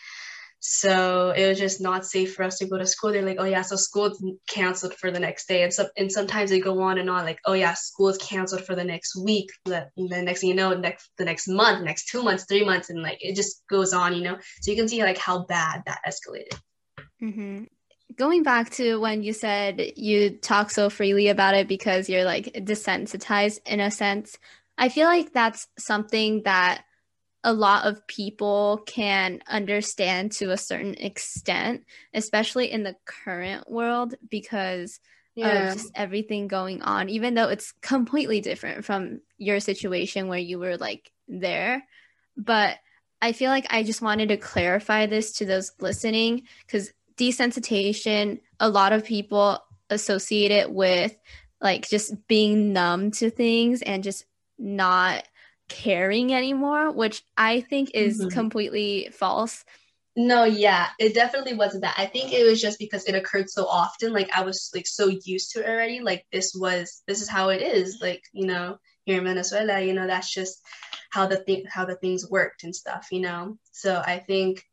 [0.66, 3.12] So it was just not safe for us to go to school.
[3.12, 4.20] They're like oh yeah so school's
[4.50, 5.64] canceled for the next day.
[5.64, 8.66] And so and sometimes they go on and on like oh yeah school is canceled
[8.66, 12.08] for the next week the, the next thing you know next the next month next
[12.08, 14.38] two months three months and like it just goes on you know?
[14.62, 16.58] So you can see like how bad that escalated.
[17.22, 17.64] Mm-hmm.
[18.16, 22.46] Going back to when you said you talk so freely about it because you're like
[22.54, 24.38] desensitized in a sense,
[24.78, 26.84] I feel like that's something that
[27.44, 31.84] a lot of people can understand to a certain extent,
[32.14, 35.00] especially in the current world because
[35.36, 35.70] yeah.
[35.70, 40.58] of just everything going on, even though it's completely different from your situation where you
[40.58, 41.84] were like there.
[42.38, 42.78] But
[43.22, 48.70] I feel like I just wanted to clarify this to those listening because desensitization, a
[48.70, 49.60] lot of people
[49.90, 51.16] associate it with
[51.62, 54.26] like just being numb to things and just
[54.64, 55.26] not
[55.70, 58.30] caring anymore, which I think is mm-hmm.
[58.30, 59.64] completely false.
[60.16, 61.96] No, yeah, it definitely wasn't that.
[61.98, 64.14] I think it was just because it occurred so often.
[64.14, 66.02] Like I was like so used to it already.
[66.02, 67.98] Like this was this is how it is.
[68.00, 70.62] Like you know here in Venezuela, you know that's just
[71.10, 73.08] how the thing how the things worked and stuff.
[73.12, 74.64] You know, so I think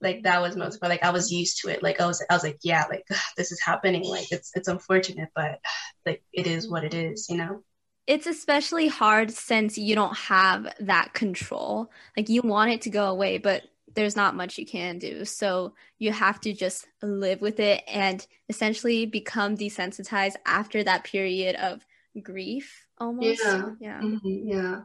[0.00, 1.80] like that was most but like I was used to it.
[1.80, 3.04] Like I was I was like, yeah, like
[3.36, 4.04] this is happening.
[4.04, 5.60] Like it's it's unfortunate, but
[6.04, 7.62] like it is what it is, you know?
[8.08, 11.92] It's especially hard since you don't have that control.
[12.16, 15.26] Like you want it to go away, but there's not much you can do.
[15.26, 21.56] So you have to just live with it and essentially become desensitized after that period
[21.56, 21.84] of
[22.22, 23.42] grief almost.
[23.44, 23.70] Yeah.
[23.78, 24.00] Yeah.
[24.00, 24.48] Mm-hmm.
[24.48, 24.80] Yeah.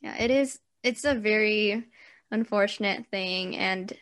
[0.00, 1.84] Yeah, it is it's a very
[2.30, 3.92] unfortunate thing and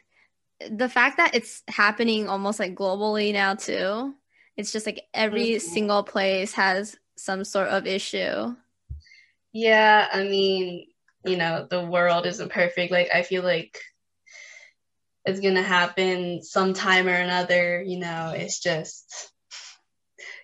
[0.70, 4.14] the fact that it's happening almost like globally now too
[4.56, 5.66] it's just like every mm-hmm.
[5.66, 8.54] single place has some sort of issue
[9.52, 10.86] yeah i mean
[11.24, 13.78] you know the world isn't perfect like i feel like
[15.24, 19.32] it's gonna happen sometime or another you know it's just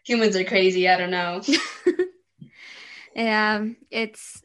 [0.05, 1.41] humans are crazy i don't know
[3.15, 4.43] yeah it's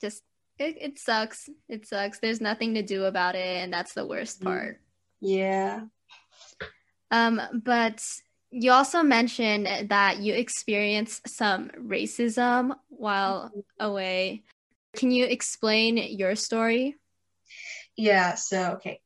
[0.00, 0.22] just
[0.60, 1.48] it, it sucks.
[1.68, 2.18] It sucks.
[2.18, 4.44] There's nothing to do about it, and that's the worst mm.
[4.44, 4.80] part.
[5.20, 5.84] Yeah.
[7.10, 8.04] Um, but
[8.50, 13.60] you also mentioned that you experienced some racism while mm-hmm.
[13.78, 14.42] away.
[14.96, 16.96] Can you explain your story?
[17.96, 19.00] Yeah, so okay.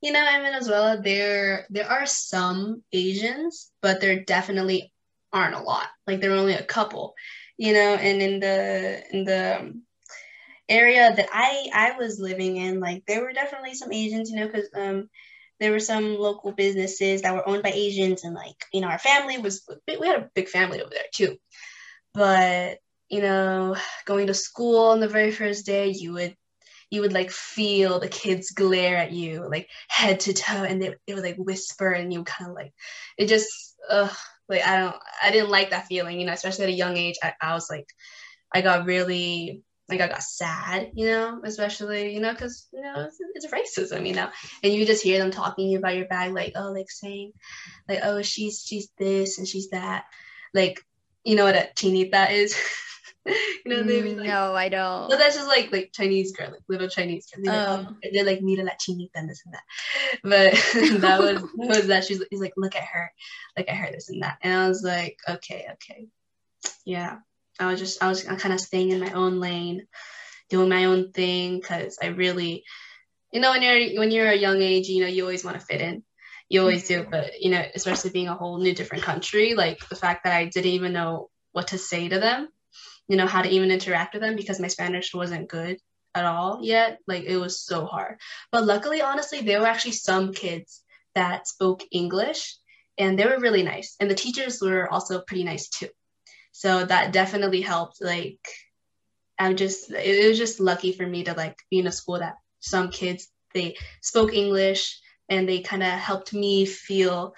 [0.00, 4.92] You know, in Venezuela there there are some Asians, but there definitely
[5.32, 5.88] aren't a lot.
[6.06, 7.14] Like there are only a couple.
[7.56, 9.74] You know, and in the in the
[10.68, 14.46] area that I I was living in, like there were definitely some Asians, you know,
[14.46, 15.08] because um
[15.60, 18.98] there were some local businesses that were owned by Asians, and like you know our
[18.98, 21.36] family was we had a big family over there too,
[22.12, 26.34] but you know going to school on the very first day you would
[26.90, 30.94] you would like feel the kids glare at you like head to toe and they,
[31.06, 32.72] they would like whisper and you kind of like
[33.18, 34.08] it just uh
[34.48, 37.16] like i don't i didn't like that feeling you know especially at a young age
[37.22, 37.86] I, I was like
[38.52, 43.06] i got really like I got sad, you know, especially, you know, because, you know,
[43.06, 44.30] it's, it's, racism, you know,
[44.62, 47.32] and you just hear them talking about your bag, like, oh, like saying,
[47.88, 50.04] like, oh, she's, she's this and she's that.
[50.54, 50.80] Like,
[51.22, 52.56] you know what a chinita is?
[53.26, 53.32] you
[53.66, 54.18] know what I mean?
[54.18, 55.10] Like, no, I don't.
[55.10, 57.44] So that's just like, like Chinese girl, like little Chinese girl.
[57.44, 57.74] They're, oh.
[57.74, 59.62] like, oh, they're like, mira la chinita and this and that.
[60.22, 62.04] But that was, that was that.
[62.04, 63.12] She's he's like, look at her,
[63.56, 64.38] look at her, this and that.
[64.42, 66.06] And I was like, okay, okay.
[66.84, 67.18] Yeah.
[67.58, 69.86] I was just I was kind of staying in my own lane,
[70.50, 72.64] doing my own thing because I really,
[73.32, 75.64] you know, when you're when you're a young age, you know, you always want to
[75.66, 76.02] fit in.
[76.48, 77.10] You always do, mm-hmm.
[77.10, 80.44] but you know, especially being a whole new different country, like the fact that I
[80.46, 82.48] didn't even know what to say to them,
[83.08, 85.78] you know, how to even interact with them because my Spanish wasn't good
[86.14, 86.98] at all yet.
[87.06, 88.18] Like it was so hard.
[88.52, 90.82] But luckily, honestly, there were actually some kids
[91.14, 92.56] that spoke English
[92.98, 93.96] and they were really nice.
[94.00, 95.88] And the teachers were also pretty nice too.
[96.56, 98.00] So that definitely helped.
[98.00, 98.38] Like,
[99.40, 102.36] I'm just, it was just lucky for me to like be in a school that
[102.60, 107.34] some kids, they spoke English and they kind of helped me feel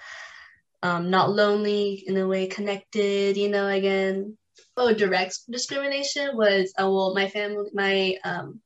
[0.83, 4.37] um, not lonely in a way, connected, you know, again.
[4.77, 8.61] Oh, direct discrimination was, uh, well, my family, my, um,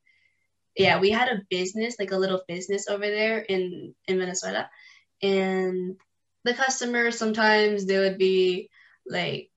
[0.76, 4.70] yeah, we had a business, like a little business over there in, in Venezuela.
[5.22, 5.96] And
[6.44, 8.70] the customers, sometimes they would be
[9.08, 9.52] like,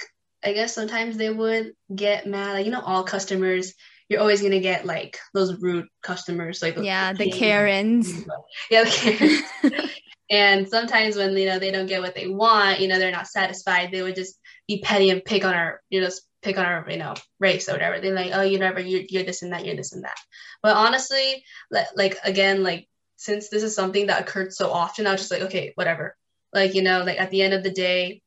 [0.45, 2.53] I guess sometimes they would get mad.
[2.53, 3.75] Like, you know, all customers,
[4.09, 8.25] you're always gonna get like those rude customers, like yeah, the, Karens.
[8.71, 9.91] Yeah, the Karens.
[10.31, 13.29] and sometimes when you know they don't get what they want, you know, they're not
[13.29, 13.91] satisfied.
[13.91, 16.09] They would just be petty and pick on our, you know,
[16.43, 18.01] pick on our, you know, race or whatever.
[18.01, 20.19] They're like, oh, you never, you're, you're this and that, you're this and that.
[20.63, 25.13] But honestly, like, like again, like since this is something that occurred so often, I
[25.13, 26.17] was just like, okay, whatever.
[26.53, 28.23] Like you know, like at the end of the day,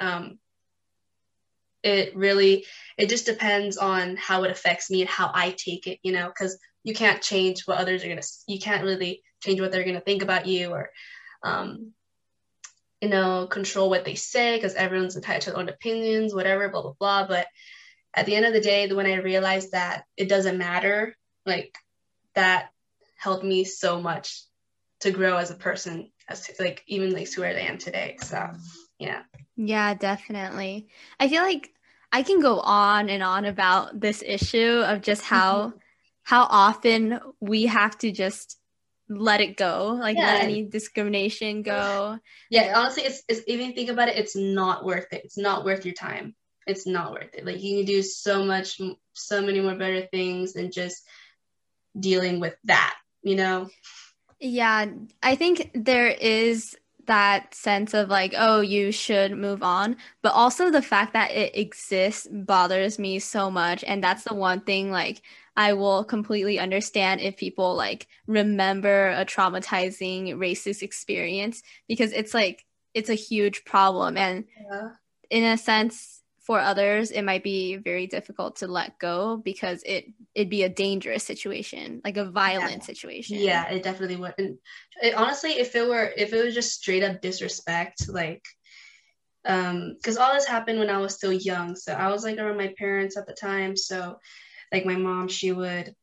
[0.00, 0.38] um,
[1.82, 2.64] it really
[2.96, 6.28] it just depends on how it affects me and how I take it, you know,
[6.28, 10.00] because you can't change what others are gonna you can't really change what they're gonna
[10.00, 10.90] think about you or
[11.42, 11.92] um
[13.00, 16.82] you know control what they say because everyone's entitled to their own opinions whatever blah
[16.82, 17.26] blah blah.
[17.26, 17.46] But
[18.14, 21.16] at the end of the day when i realized that it doesn't matter
[21.46, 21.76] like
[22.34, 22.70] that
[23.18, 24.42] helped me so much
[25.00, 28.16] to grow as a person as to, like even like to where i am today
[28.20, 28.50] so
[29.02, 29.22] yeah
[29.56, 30.88] yeah, definitely.
[31.20, 31.70] I feel like
[32.10, 35.78] I can go on and on about this issue of just how mm-hmm.
[36.24, 38.58] how often we have to just
[39.08, 40.26] let it go, like yeah.
[40.26, 42.18] let any discrimination go.
[42.50, 45.22] Yeah, honestly, it's, it's even think about it, it's not worth it.
[45.24, 46.34] It's not worth your time.
[46.66, 47.44] It's not worth it.
[47.44, 48.80] Like you can do so much,
[49.12, 51.02] so many more better things than just
[51.98, 52.94] dealing with that.
[53.22, 53.68] You know.
[54.40, 54.86] Yeah,
[55.22, 59.96] I think there is that sense of like, oh, you should move on.
[60.22, 63.84] But also the fact that it exists bothers me so much.
[63.84, 65.22] And that's the one thing like
[65.56, 72.64] I will completely understand if people like remember a traumatizing racist experience because it's like
[72.94, 74.16] it's a huge problem.
[74.16, 74.90] And yeah.
[75.30, 80.06] in a sense, for others it might be very difficult to let go because it
[80.34, 82.86] it'd be a dangerous situation like a violent yeah.
[82.86, 83.36] situation.
[83.38, 84.34] Yeah it definitely would.
[84.38, 84.58] And
[85.00, 88.44] it, honestly if it were if it was just straight up disrespect like
[89.44, 91.76] um because all this happened when i was still young.
[91.76, 93.76] So i was like around my parents at the time.
[93.76, 94.18] So
[94.72, 95.94] like my mom she would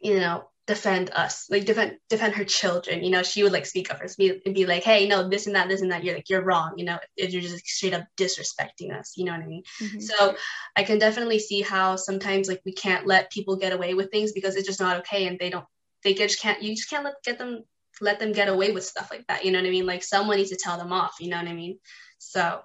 [0.00, 3.04] you know defend us, like defend defend her children.
[3.04, 5.46] You know, she would like speak up for us and be like, hey, no, this
[5.46, 6.04] and that, this and that.
[6.04, 6.74] You're like, you're wrong.
[6.76, 9.14] You know, if you're just straight up disrespecting us.
[9.16, 9.62] You know what I mean?
[9.82, 10.00] Mm-hmm.
[10.00, 10.34] So
[10.76, 14.32] I can definitely see how sometimes like we can't let people get away with things
[14.32, 15.66] because it's just not okay, and they don't,
[16.02, 16.62] they just can't.
[16.62, 17.64] You just can't let get them
[18.00, 19.44] let them get away with stuff like that.
[19.44, 19.86] You know what I mean?
[19.86, 21.16] Like someone needs to tell them off.
[21.20, 21.78] You know what I mean?
[22.18, 22.62] So.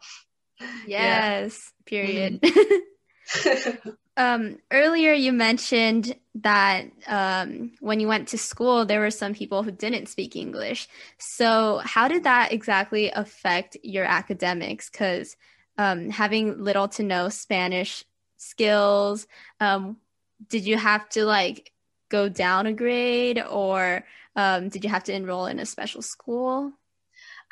[0.85, 1.71] Yes.
[1.79, 1.85] Yeah.
[1.85, 2.41] Period.
[2.41, 3.89] Mm-hmm.
[4.19, 9.63] Um, earlier, you mentioned that um, when you went to school, there were some people
[9.63, 10.89] who didn't speak English.
[11.17, 14.89] So, how did that exactly affect your academics?
[14.89, 15.38] Because
[15.77, 18.03] um, having little to no Spanish
[18.36, 19.25] skills,
[19.62, 19.95] um,
[20.49, 21.71] did you have to like
[22.10, 24.03] go down a grade or
[24.36, 26.73] um, did you have to enroll in a special school?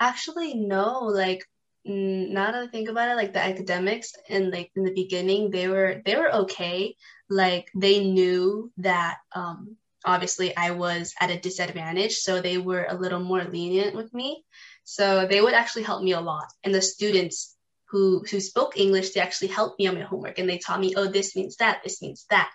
[0.01, 0.99] Actually, no.
[1.05, 1.47] Like
[1.87, 5.67] now that I think about it, like the academics and like in the beginning, they
[5.67, 6.95] were they were okay.
[7.29, 12.97] Like they knew that um, obviously I was at a disadvantage, so they were a
[12.97, 14.43] little more lenient with me.
[14.83, 16.47] So they would actually help me a lot.
[16.63, 17.55] And the students
[17.89, 20.93] who who spoke English, they actually helped me on my homework and they taught me,
[20.95, 22.49] oh, this means that, this means that.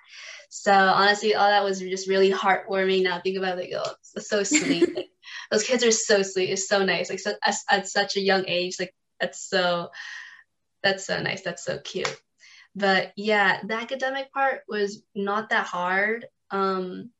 [0.51, 3.05] So honestly, all that was just really heartwarming.
[3.05, 4.95] Now think about it, like, oh, it's so sweet.
[4.97, 5.09] like,
[5.51, 6.51] those kids are so sweet.
[6.51, 7.09] It's so nice.
[7.09, 9.91] Like so, at, at such a young age, like that's so
[10.83, 11.43] that's so nice.
[11.43, 12.15] That's so cute.
[12.75, 16.27] but yeah, the academic part was not that hard.
[16.51, 17.11] Um,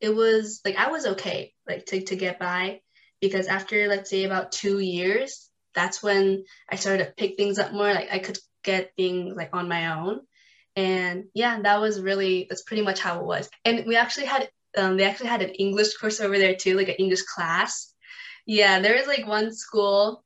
[0.00, 2.82] it was like I was okay, like to to get by,
[3.20, 7.72] because after let's say about two years, that's when I started to pick things up
[7.72, 7.92] more.
[7.92, 10.20] Like I could get things like on my own,
[10.76, 13.50] and yeah, that was really that's pretty much how it was.
[13.64, 16.88] And we actually had um, they actually had an English course over there too, like
[16.88, 17.92] an English class.
[18.46, 20.24] Yeah, there was like one school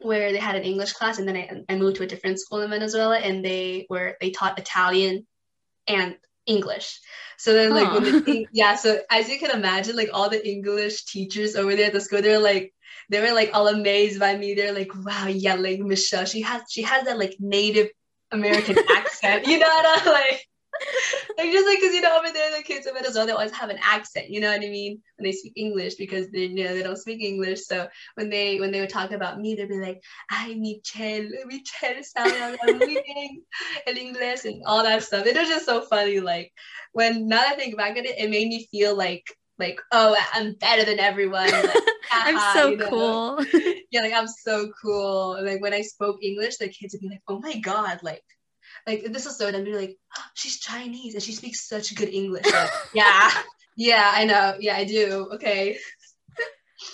[0.00, 2.62] where they had an English class, and then I, I moved to a different school
[2.62, 5.26] in Venezuela, and they were they taught Italian
[5.86, 6.16] and
[6.46, 7.00] English.
[7.38, 11.04] So then, like, when the, yeah, so as you can imagine, like all the English
[11.04, 12.72] teachers over there at the school, they're like,
[13.10, 14.54] they were like all amazed by me.
[14.54, 17.88] They're like, wow, yeah, like Michelle, she has she has that like native
[18.32, 20.46] American accent, you know, what I like
[21.38, 23.70] like just like because you know over there the kids in Venezuela they always have
[23.70, 26.74] an accent, you know what I mean, when they speak English because they you know
[26.74, 27.64] they don't speak English.
[27.66, 32.02] So when they when they would talk about me, they'd be like, "Ay Michelle, Michelle
[32.02, 33.42] sabe muy bien
[33.86, 36.20] el inglés and all that stuff." It was just so funny.
[36.20, 36.52] Like
[36.92, 39.24] when now that I think back at it, it made me feel like
[39.58, 41.50] like oh I'm better than everyone.
[41.50, 42.88] Like, I'm so you know?
[42.88, 43.46] cool.
[43.90, 45.38] yeah, like I'm so cool.
[45.42, 48.22] Like when I spoke English, the kids would be like, "Oh my god!" Like
[48.86, 49.66] like this is so dumb.
[49.66, 52.46] You're like, oh, she's Chinese and she speaks such good English.
[52.50, 53.30] Like, yeah,
[53.76, 54.56] yeah, I know.
[54.58, 55.28] Yeah, I do.
[55.34, 55.78] Okay.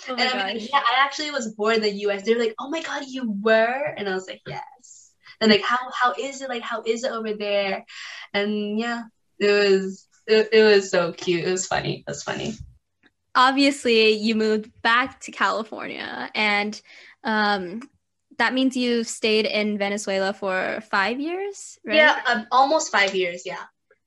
[0.07, 2.23] Oh and I mean, yeah, I actually was born in the U.S.
[2.23, 5.11] They're like, oh my god, you were, and I was like, yes.
[5.41, 6.47] And like, how how is it?
[6.47, 7.85] Like, how is it over there?
[8.33, 9.03] And yeah,
[9.39, 11.43] it was it, it was so cute.
[11.43, 12.05] It was funny.
[12.07, 12.53] It was funny.
[13.35, 16.81] Obviously, you moved back to California, and
[17.25, 17.81] um,
[18.37, 21.95] that means you stayed in Venezuela for five years, right?
[21.95, 23.43] Yeah, um, almost five years.
[23.45, 23.63] Yeah.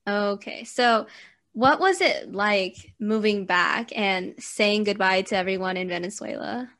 [0.08, 0.64] Okay.
[0.64, 1.06] So,
[1.52, 6.70] what was it like moving back and saying goodbye to everyone in Venezuela?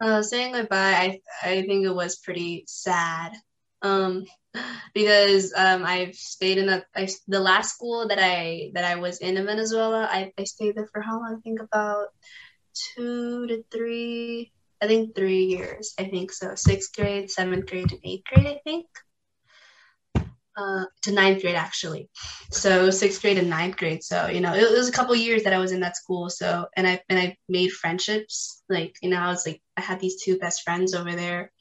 [0.00, 3.32] Uh, saying goodbye, I I think it was pretty sad.
[3.82, 4.26] Um,
[4.94, 9.18] because um, I've stayed in the I, the last school that I that I was
[9.18, 10.08] in in Venezuela.
[10.10, 11.36] I, I stayed there for how long?
[11.38, 12.08] I think about
[12.94, 14.52] two to three
[14.82, 15.94] I think three years.
[15.98, 16.54] I think so.
[16.54, 18.46] Sixth grade, seventh grade, and eighth grade.
[18.46, 18.86] I think.
[20.58, 22.08] Uh, to ninth grade actually,
[22.50, 24.02] so sixth grade and ninth grade.
[24.02, 26.30] So you know, it, was a couple years that I was in that school.
[26.30, 28.62] So and I and I made friendships.
[28.70, 31.52] Like you know, I was like I had these two best friends over there,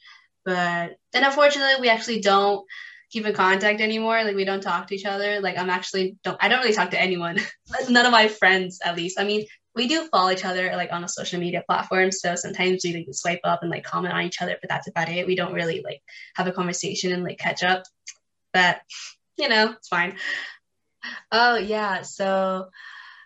[0.45, 2.65] but then unfortunately we actually don't
[3.11, 4.23] keep in contact anymore.
[4.23, 5.41] Like we don't talk to each other.
[5.41, 7.37] Like I'm actually don't I don't really talk to anyone.
[7.89, 9.19] None of my friends at least.
[9.19, 9.45] I mean,
[9.75, 12.11] we do follow each other like on a social media platform.
[12.11, 15.09] So sometimes we like swipe up and like comment on each other, but that's about
[15.09, 15.27] it.
[15.27, 16.01] We don't really like
[16.35, 17.83] have a conversation and like catch up.
[18.53, 18.81] But
[19.37, 20.17] you know, it's fine.
[21.31, 22.01] Oh yeah.
[22.03, 22.69] So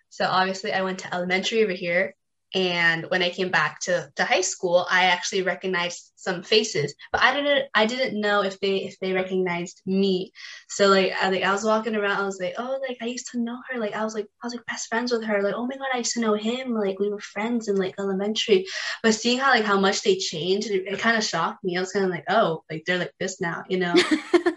[0.10, 2.16] so obviously I went to elementary over here
[2.54, 7.22] and when i came back to, to high school i actually recognized some faces but
[7.22, 10.32] i didn't i didn't know if they if they recognized me.
[10.68, 13.32] So like I, like I was walking around i was like oh like i used
[13.32, 15.54] to know her like i was like i was like best friends with her like
[15.56, 18.66] oh my god i used to know him like we were friends in like elementary.
[19.04, 21.78] But seeing how like how much they changed it, it kind of shocked me.
[21.78, 23.96] I was kind of like oh like they're like this now you know?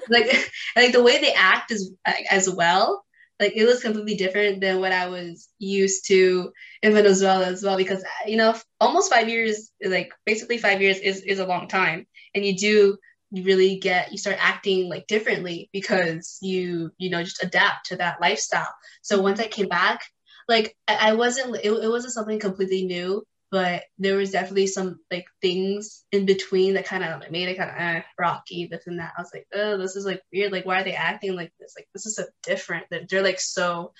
[0.08, 1.92] Like like the way they act is
[2.30, 3.04] as well
[3.42, 7.76] like it was completely different than what I was used to in Venezuela as well
[7.76, 12.06] because you know almost five years like basically five years is is a long time.
[12.34, 12.98] And you do
[13.32, 17.96] you really get you start acting like differently because you you know just adapt to
[17.96, 18.72] that lifestyle.
[19.02, 19.24] So mm-hmm.
[19.24, 20.04] once I came back
[20.48, 24.98] like I, I wasn't it, it wasn't something completely new but there was definitely some
[25.10, 28.86] like things in between that kind of like, made it kind of eh, rocky this
[28.86, 30.52] and that i was like oh this is like weird.
[30.52, 31.74] Like why are they acting like this?
[31.76, 32.86] Like this is so different.
[32.90, 33.92] That they're like so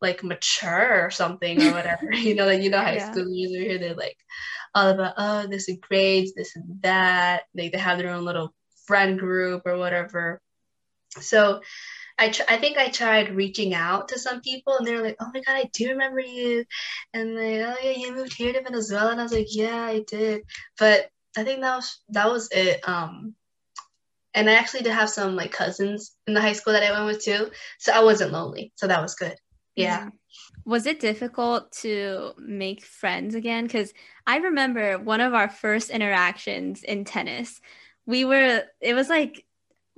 [0.00, 2.10] like mature or something or whatever.
[2.12, 3.10] You know like you know high yeah.
[3.10, 4.16] school here they're like
[4.74, 7.42] all about oh this is grades this and that.
[7.54, 8.54] Like they have their own little
[8.86, 10.40] friend group or whatever.
[11.20, 11.62] So
[12.18, 15.30] I, tr- I think I tried reaching out to some people and they're like, oh
[15.32, 16.64] my God, I do remember you.
[17.14, 19.12] And like, oh yeah, you moved here to Venezuela.
[19.12, 20.42] And I was like, yeah, I did.
[20.78, 22.86] But I think that was, that was it.
[22.88, 23.34] Um,
[24.34, 27.06] and I actually did have some like cousins in the high school that I went
[27.06, 27.50] with too.
[27.78, 28.72] So I wasn't lonely.
[28.76, 29.36] So that was good.
[29.76, 30.00] Yeah.
[30.00, 30.08] Mm-hmm.
[30.64, 33.64] Was it difficult to make friends again?
[33.64, 33.94] Because
[34.26, 37.60] I remember one of our first interactions in tennis.
[38.06, 39.44] We were, it was like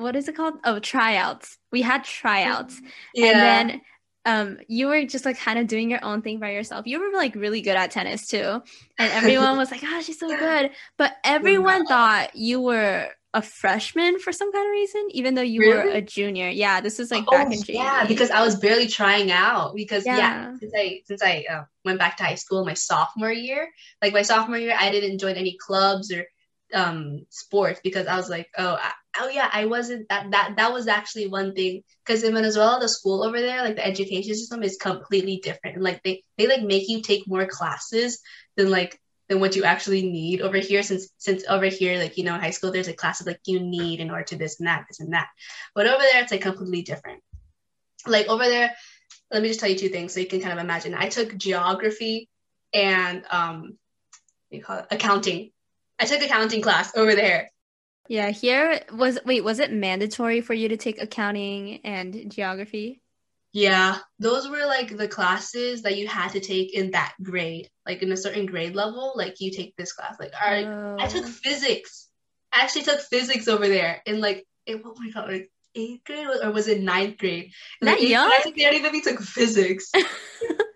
[0.01, 0.55] what is it called?
[0.65, 1.59] Oh, tryouts.
[1.73, 2.81] We had tryouts.
[3.15, 3.27] Yeah.
[3.27, 3.81] And then
[4.27, 6.87] um you were just like kind of doing your own thing by yourself.
[6.87, 8.63] You were like really good at tennis too.
[8.99, 14.19] And everyone was like, "Oh, she's so good." But everyone thought you were a freshman
[14.19, 15.75] for some kind of reason, even though you really?
[15.75, 16.49] were a junior.
[16.49, 17.87] Yeah, this was like oh, back in January.
[17.87, 19.75] Yeah, because I was barely trying out.
[19.75, 23.33] Because yeah, yeah since I since I uh, went back to high school my sophomore
[23.33, 23.71] year,
[24.03, 26.27] like my sophomore year, I didn't join any clubs or
[26.75, 30.73] um sports because I was like, oh, I, oh yeah, I wasn't that that that
[30.73, 31.83] was actually one thing.
[32.05, 35.85] Because in Venezuela, the school over there, like the education system is completely different, and
[35.85, 38.21] like they they like make you take more classes
[38.57, 38.99] than like
[39.29, 42.41] than what you actually need over here since since over here like you know in
[42.41, 44.85] high school there's a class classes like you need in order to this and that
[44.89, 45.29] this and that.
[45.75, 47.23] But over there it's like completely different.
[48.07, 48.75] Like over there
[49.31, 50.95] let me just tell you two things so you can kind of imagine.
[50.95, 52.29] I took geography
[52.75, 53.79] and um
[54.51, 54.87] you call it?
[54.91, 55.51] Accounting
[56.01, 57.51] I took accounting class over there.
[58.09, 63.03] Yeah, here was wait, was it mandatory for you to take accounting and geography?
[63.53, 68.03] Yeah, those were like the classes that you had to take in that grade, like
[68.03, 69.13] in a certain grade level.
[69.15, 70.17] Like you take this class.
[70.19, 70.97] Like, all right, oh.
[70.99, 71.29] I took oh.
[71.29, 72.09] physics.
[72.53, 76.27] I actually took physics over there in like, in, oh my god, like eighth grade
[76.43, 77.53] or was it ninth grade?
[77.83, 78.31] Not young.
[78.33, 79.93] I took the took physics.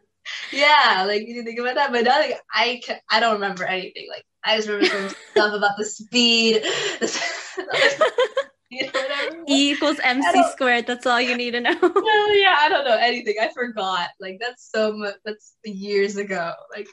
[0.53, 4.07] yeah, like you think about that, but now like I can, I don't remember anything.
[4.09, 6.63] Like I just remember some stuff about the speed.
[8.71, 10.87] you know, e equals mc squared.
[10.87, 11.73] That's all you need to know.
[11.81, 13.37] no, yeah, I don't know anything.
[13.41, 14.11] I forgot.
[14.21, 15.15] Like that's so much.
[15.25, 16.53] That's years ago.
[16.75, 16.89] Like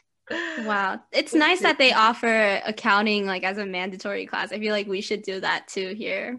[0.59, 4.87] wow it's nice that they offer accounting like as a mandatory class i feel like
[4.87, 6.37] we should do that too here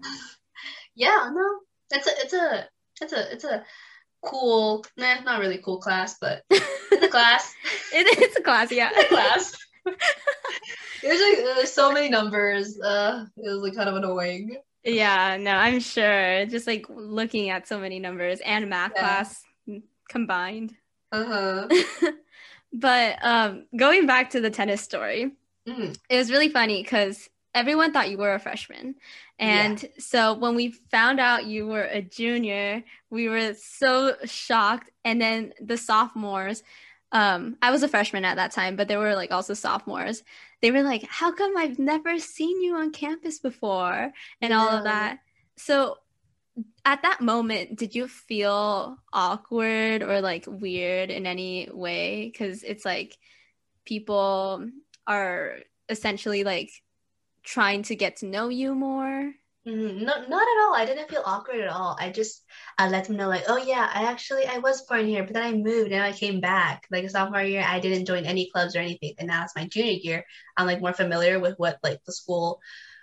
[0.95, 1.59] yeah no
[1.91, 2.69] it's a it's a
[3.03, 3.63] it's a it's a
[4.23, 7.55] cool nah not really cool class but it's a class
[7.93, 9.57] it, it's a class yeah a class
[11.03, 12.81] there's like there's so many numbers.
[12.81, 14.57] Uh, it was like kind of annoying.
[14.85, 16.47] Yeah, no, I'm sure.
[16.47, 19.01] Just like looking at so many numbers and math yeah.
[19.01, 19.43] class
[20.09, 20.75] combined.
[21.11, 21.25] Uh
[21.69, 22.11] huh.
[22.73, 25.33] but um, going back to the tennis story,
[25.69, 25.97] mm.
[26.09, 28.95] it was really funny because everyone thought you were a freshman.
[29.39, 29.89] And yeah.
[29.99, 34.91] so when we found out you were a junior, we were so shocked.
[35.05, 36.63] And then the sophomores,
[37.13, 40.23] um, I was a freshman at that time, but there were like also sophomores.
[40.63, 44.59] They were like, "How come I've never seen you on campus before?" and yeah.
[44.59, 45.19] all of that.
[45.57, 45.99] So
[46.85, 52.31] at that moment, did you feel awkward or like weird in any way?
[52.31, 53.19] Because it's like
[53.85, 54.69] people
[55.07, 56.71] are essentially like
[57.43, 59.35] trying to get to know you more.
[59.67, 60.05] Mm-hmm.
[60.05, 60.75] No, not at all.
[60.75, 61.97] I didn't feel awkward at all.
[62.01, 62.43] I just
[62.79, 65.45] I let them know like, oh yeah, I actually I was born here, but then
[65.45, 66.87] I moved and I came back.
[66.91, 69.93] Like sophomore year, I didn't join any clubs or anything, and now it's my junior
[69.93, 70.25] year.
[70.57, 72.61] I'm like more familiar with what like the school,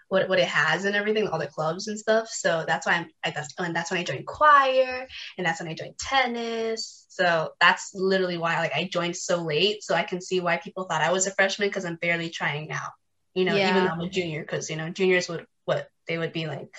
[0.10, 2.28] what what it has and everything, all the clubs and stuff.
[2.30, 5.70] So that's why I'm I got and that's when I joined choir, and that's when
[5.70, 7.06] I joined tennis.
[7.08, 10.84] So that's literally why like I joined so late, so I can see why people
[10.84, 12.92] thought I was a freshman because I'm barely trying out.
[13.34, 13.70] You know, yeah.
[13.70, 16.70] even though I'm a junior, because you know juniors would what they would be like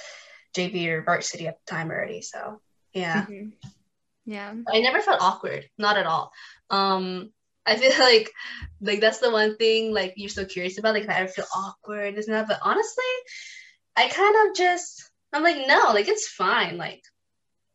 [0.57, 2.23] JV or varsity at the time already.
[2.23, 2.61] So
[2.93, 3.23] yeah.
[3.23, 3.49] Mm-hmm.
[4.27, 4.55] Yeah.
[4.69, 6.33] I never felt awkward, not at all.
[6.69, 7.31] Um
[7.67, 8.31] I feel like
[8.81, 11.47] like that's the one thing like you're so curious about, like if I ever feel
[11.55, 12.49] awkward, isn't that?
[12.49, 13.05] But honestly,
[13.97, 16.77] I kind of just I'm like, no, like it's fine.
[16.77, 17.03] Like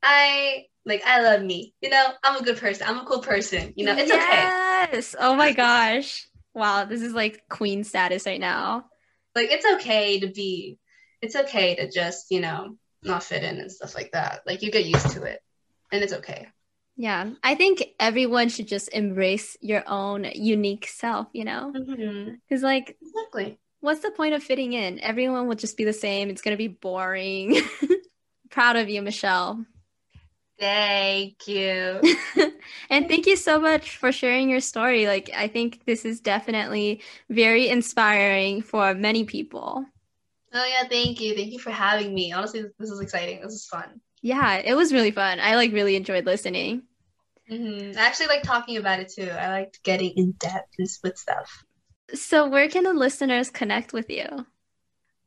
[0.04, 1.74] I like I love me.
[1.82, 2.88] You know, I'm a good person.
[2.88, 3.74] I'm a cool person.
[3.76, 4.24] You know, it's yes!
[4.24, 4.96] okay.
[4.98, 5.16] Yes.
[5.18, 6.28] Oh my gosh.
[6.56, 8.86] Wow, this is like queen status right now.
[9.36, 10.80] Like it's okay to be
[11.22, 14.42] it's okay to just, you know, not fit in and stuff like that.
[14.46, 15.42] Like you get used to it
[15.92, 16.48] and it's okay.
[16.98, 21.72] Yeah, I think everyone should just embrace your own unique self, you know?
[21.74, 22.64] Because, mm-hmm.
[22.64, 23.60] like, exactly.
[23.82, 25.02] What's the point of fitting in?
[25.02, 26.30] Everyone will just be the same.
[26.30, 27.62] It's going to be boring.
[28.50, 29.66] Proud of you, Michelle.
[30.58, 32.02] Thank you.
[32.90, 35.06] and thank you so much for sharing your story.
[35.06, 39.86] Like, I think this is definitely very inspiring for many people.
[40.54, 41.36] Oh yeah, thank you.
[41.36, 42.32] Thank you for having me.
[42.32, 43.42] Honestly, this is exciting.
[43.42, 44.00] This is fun.
[44.22, 45.40] Yeah, it was really fun.
[45.42, 46.84] I like really enjoyed listening.
[47.52, 47.98] Mm-hmm.
[47.98, 49.30] I actually like talking about it too.
[49.30, 51.64] I liked getting in depth with stuff.
[52.14, 54.46] So, where can the listeners connect with you?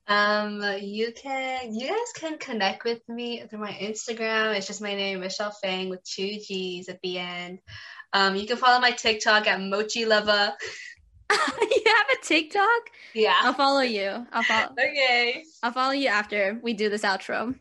[0.09, 4.57] Um, you can you guys can connect with me through my Instagram.
[4.57, 7.59] It's just my name, Michelle Fang, with two G's at the end.
[8.15, 10.55] Um, you can follow my TikTok at Mochi Lover.
[11.31, 12.91] you have a TikTok?
[13.15, 13.35] Yeah.
[13.43, 14.27] I'll follow you.
[14.33, 14.73] I'll follow.
[14.73, 15.45] okay.
[15.63, 17.55] I'll follow you after we do this outro.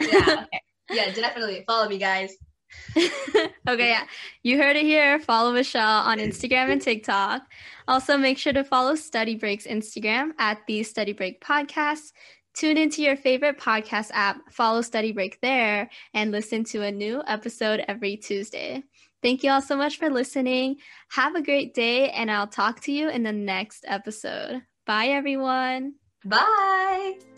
[0.00, 0.44] yeah.
[0.48, 0.60] Okay.
[0.90, 1.64] Yeah, definitely.
[1.66, 2.34] Follow me, guys.
[2.96, 4.04] okay, yeah.
[4.42, 5.18] You heard it here.
[5.18, 7.42] Follow Michelle on Instagram and TikTok.
[7.86, 12.12] Also, make sure to follow Study Break's Instagram at the Study Break Podcast.
[12.54, 17.22] Tune into your favorite podcast app, follow Study Break there, and listen to a new
[17.26, 18.82] episode every Tuesday.
[19.22, 20.76] Thank you all so much for listening.
[21.10, 24.62] Have a great day, and I'll talk to you in the next episode.
[24.86, 25.94] Bye, everyone.
[26.24, 27.37] Bye.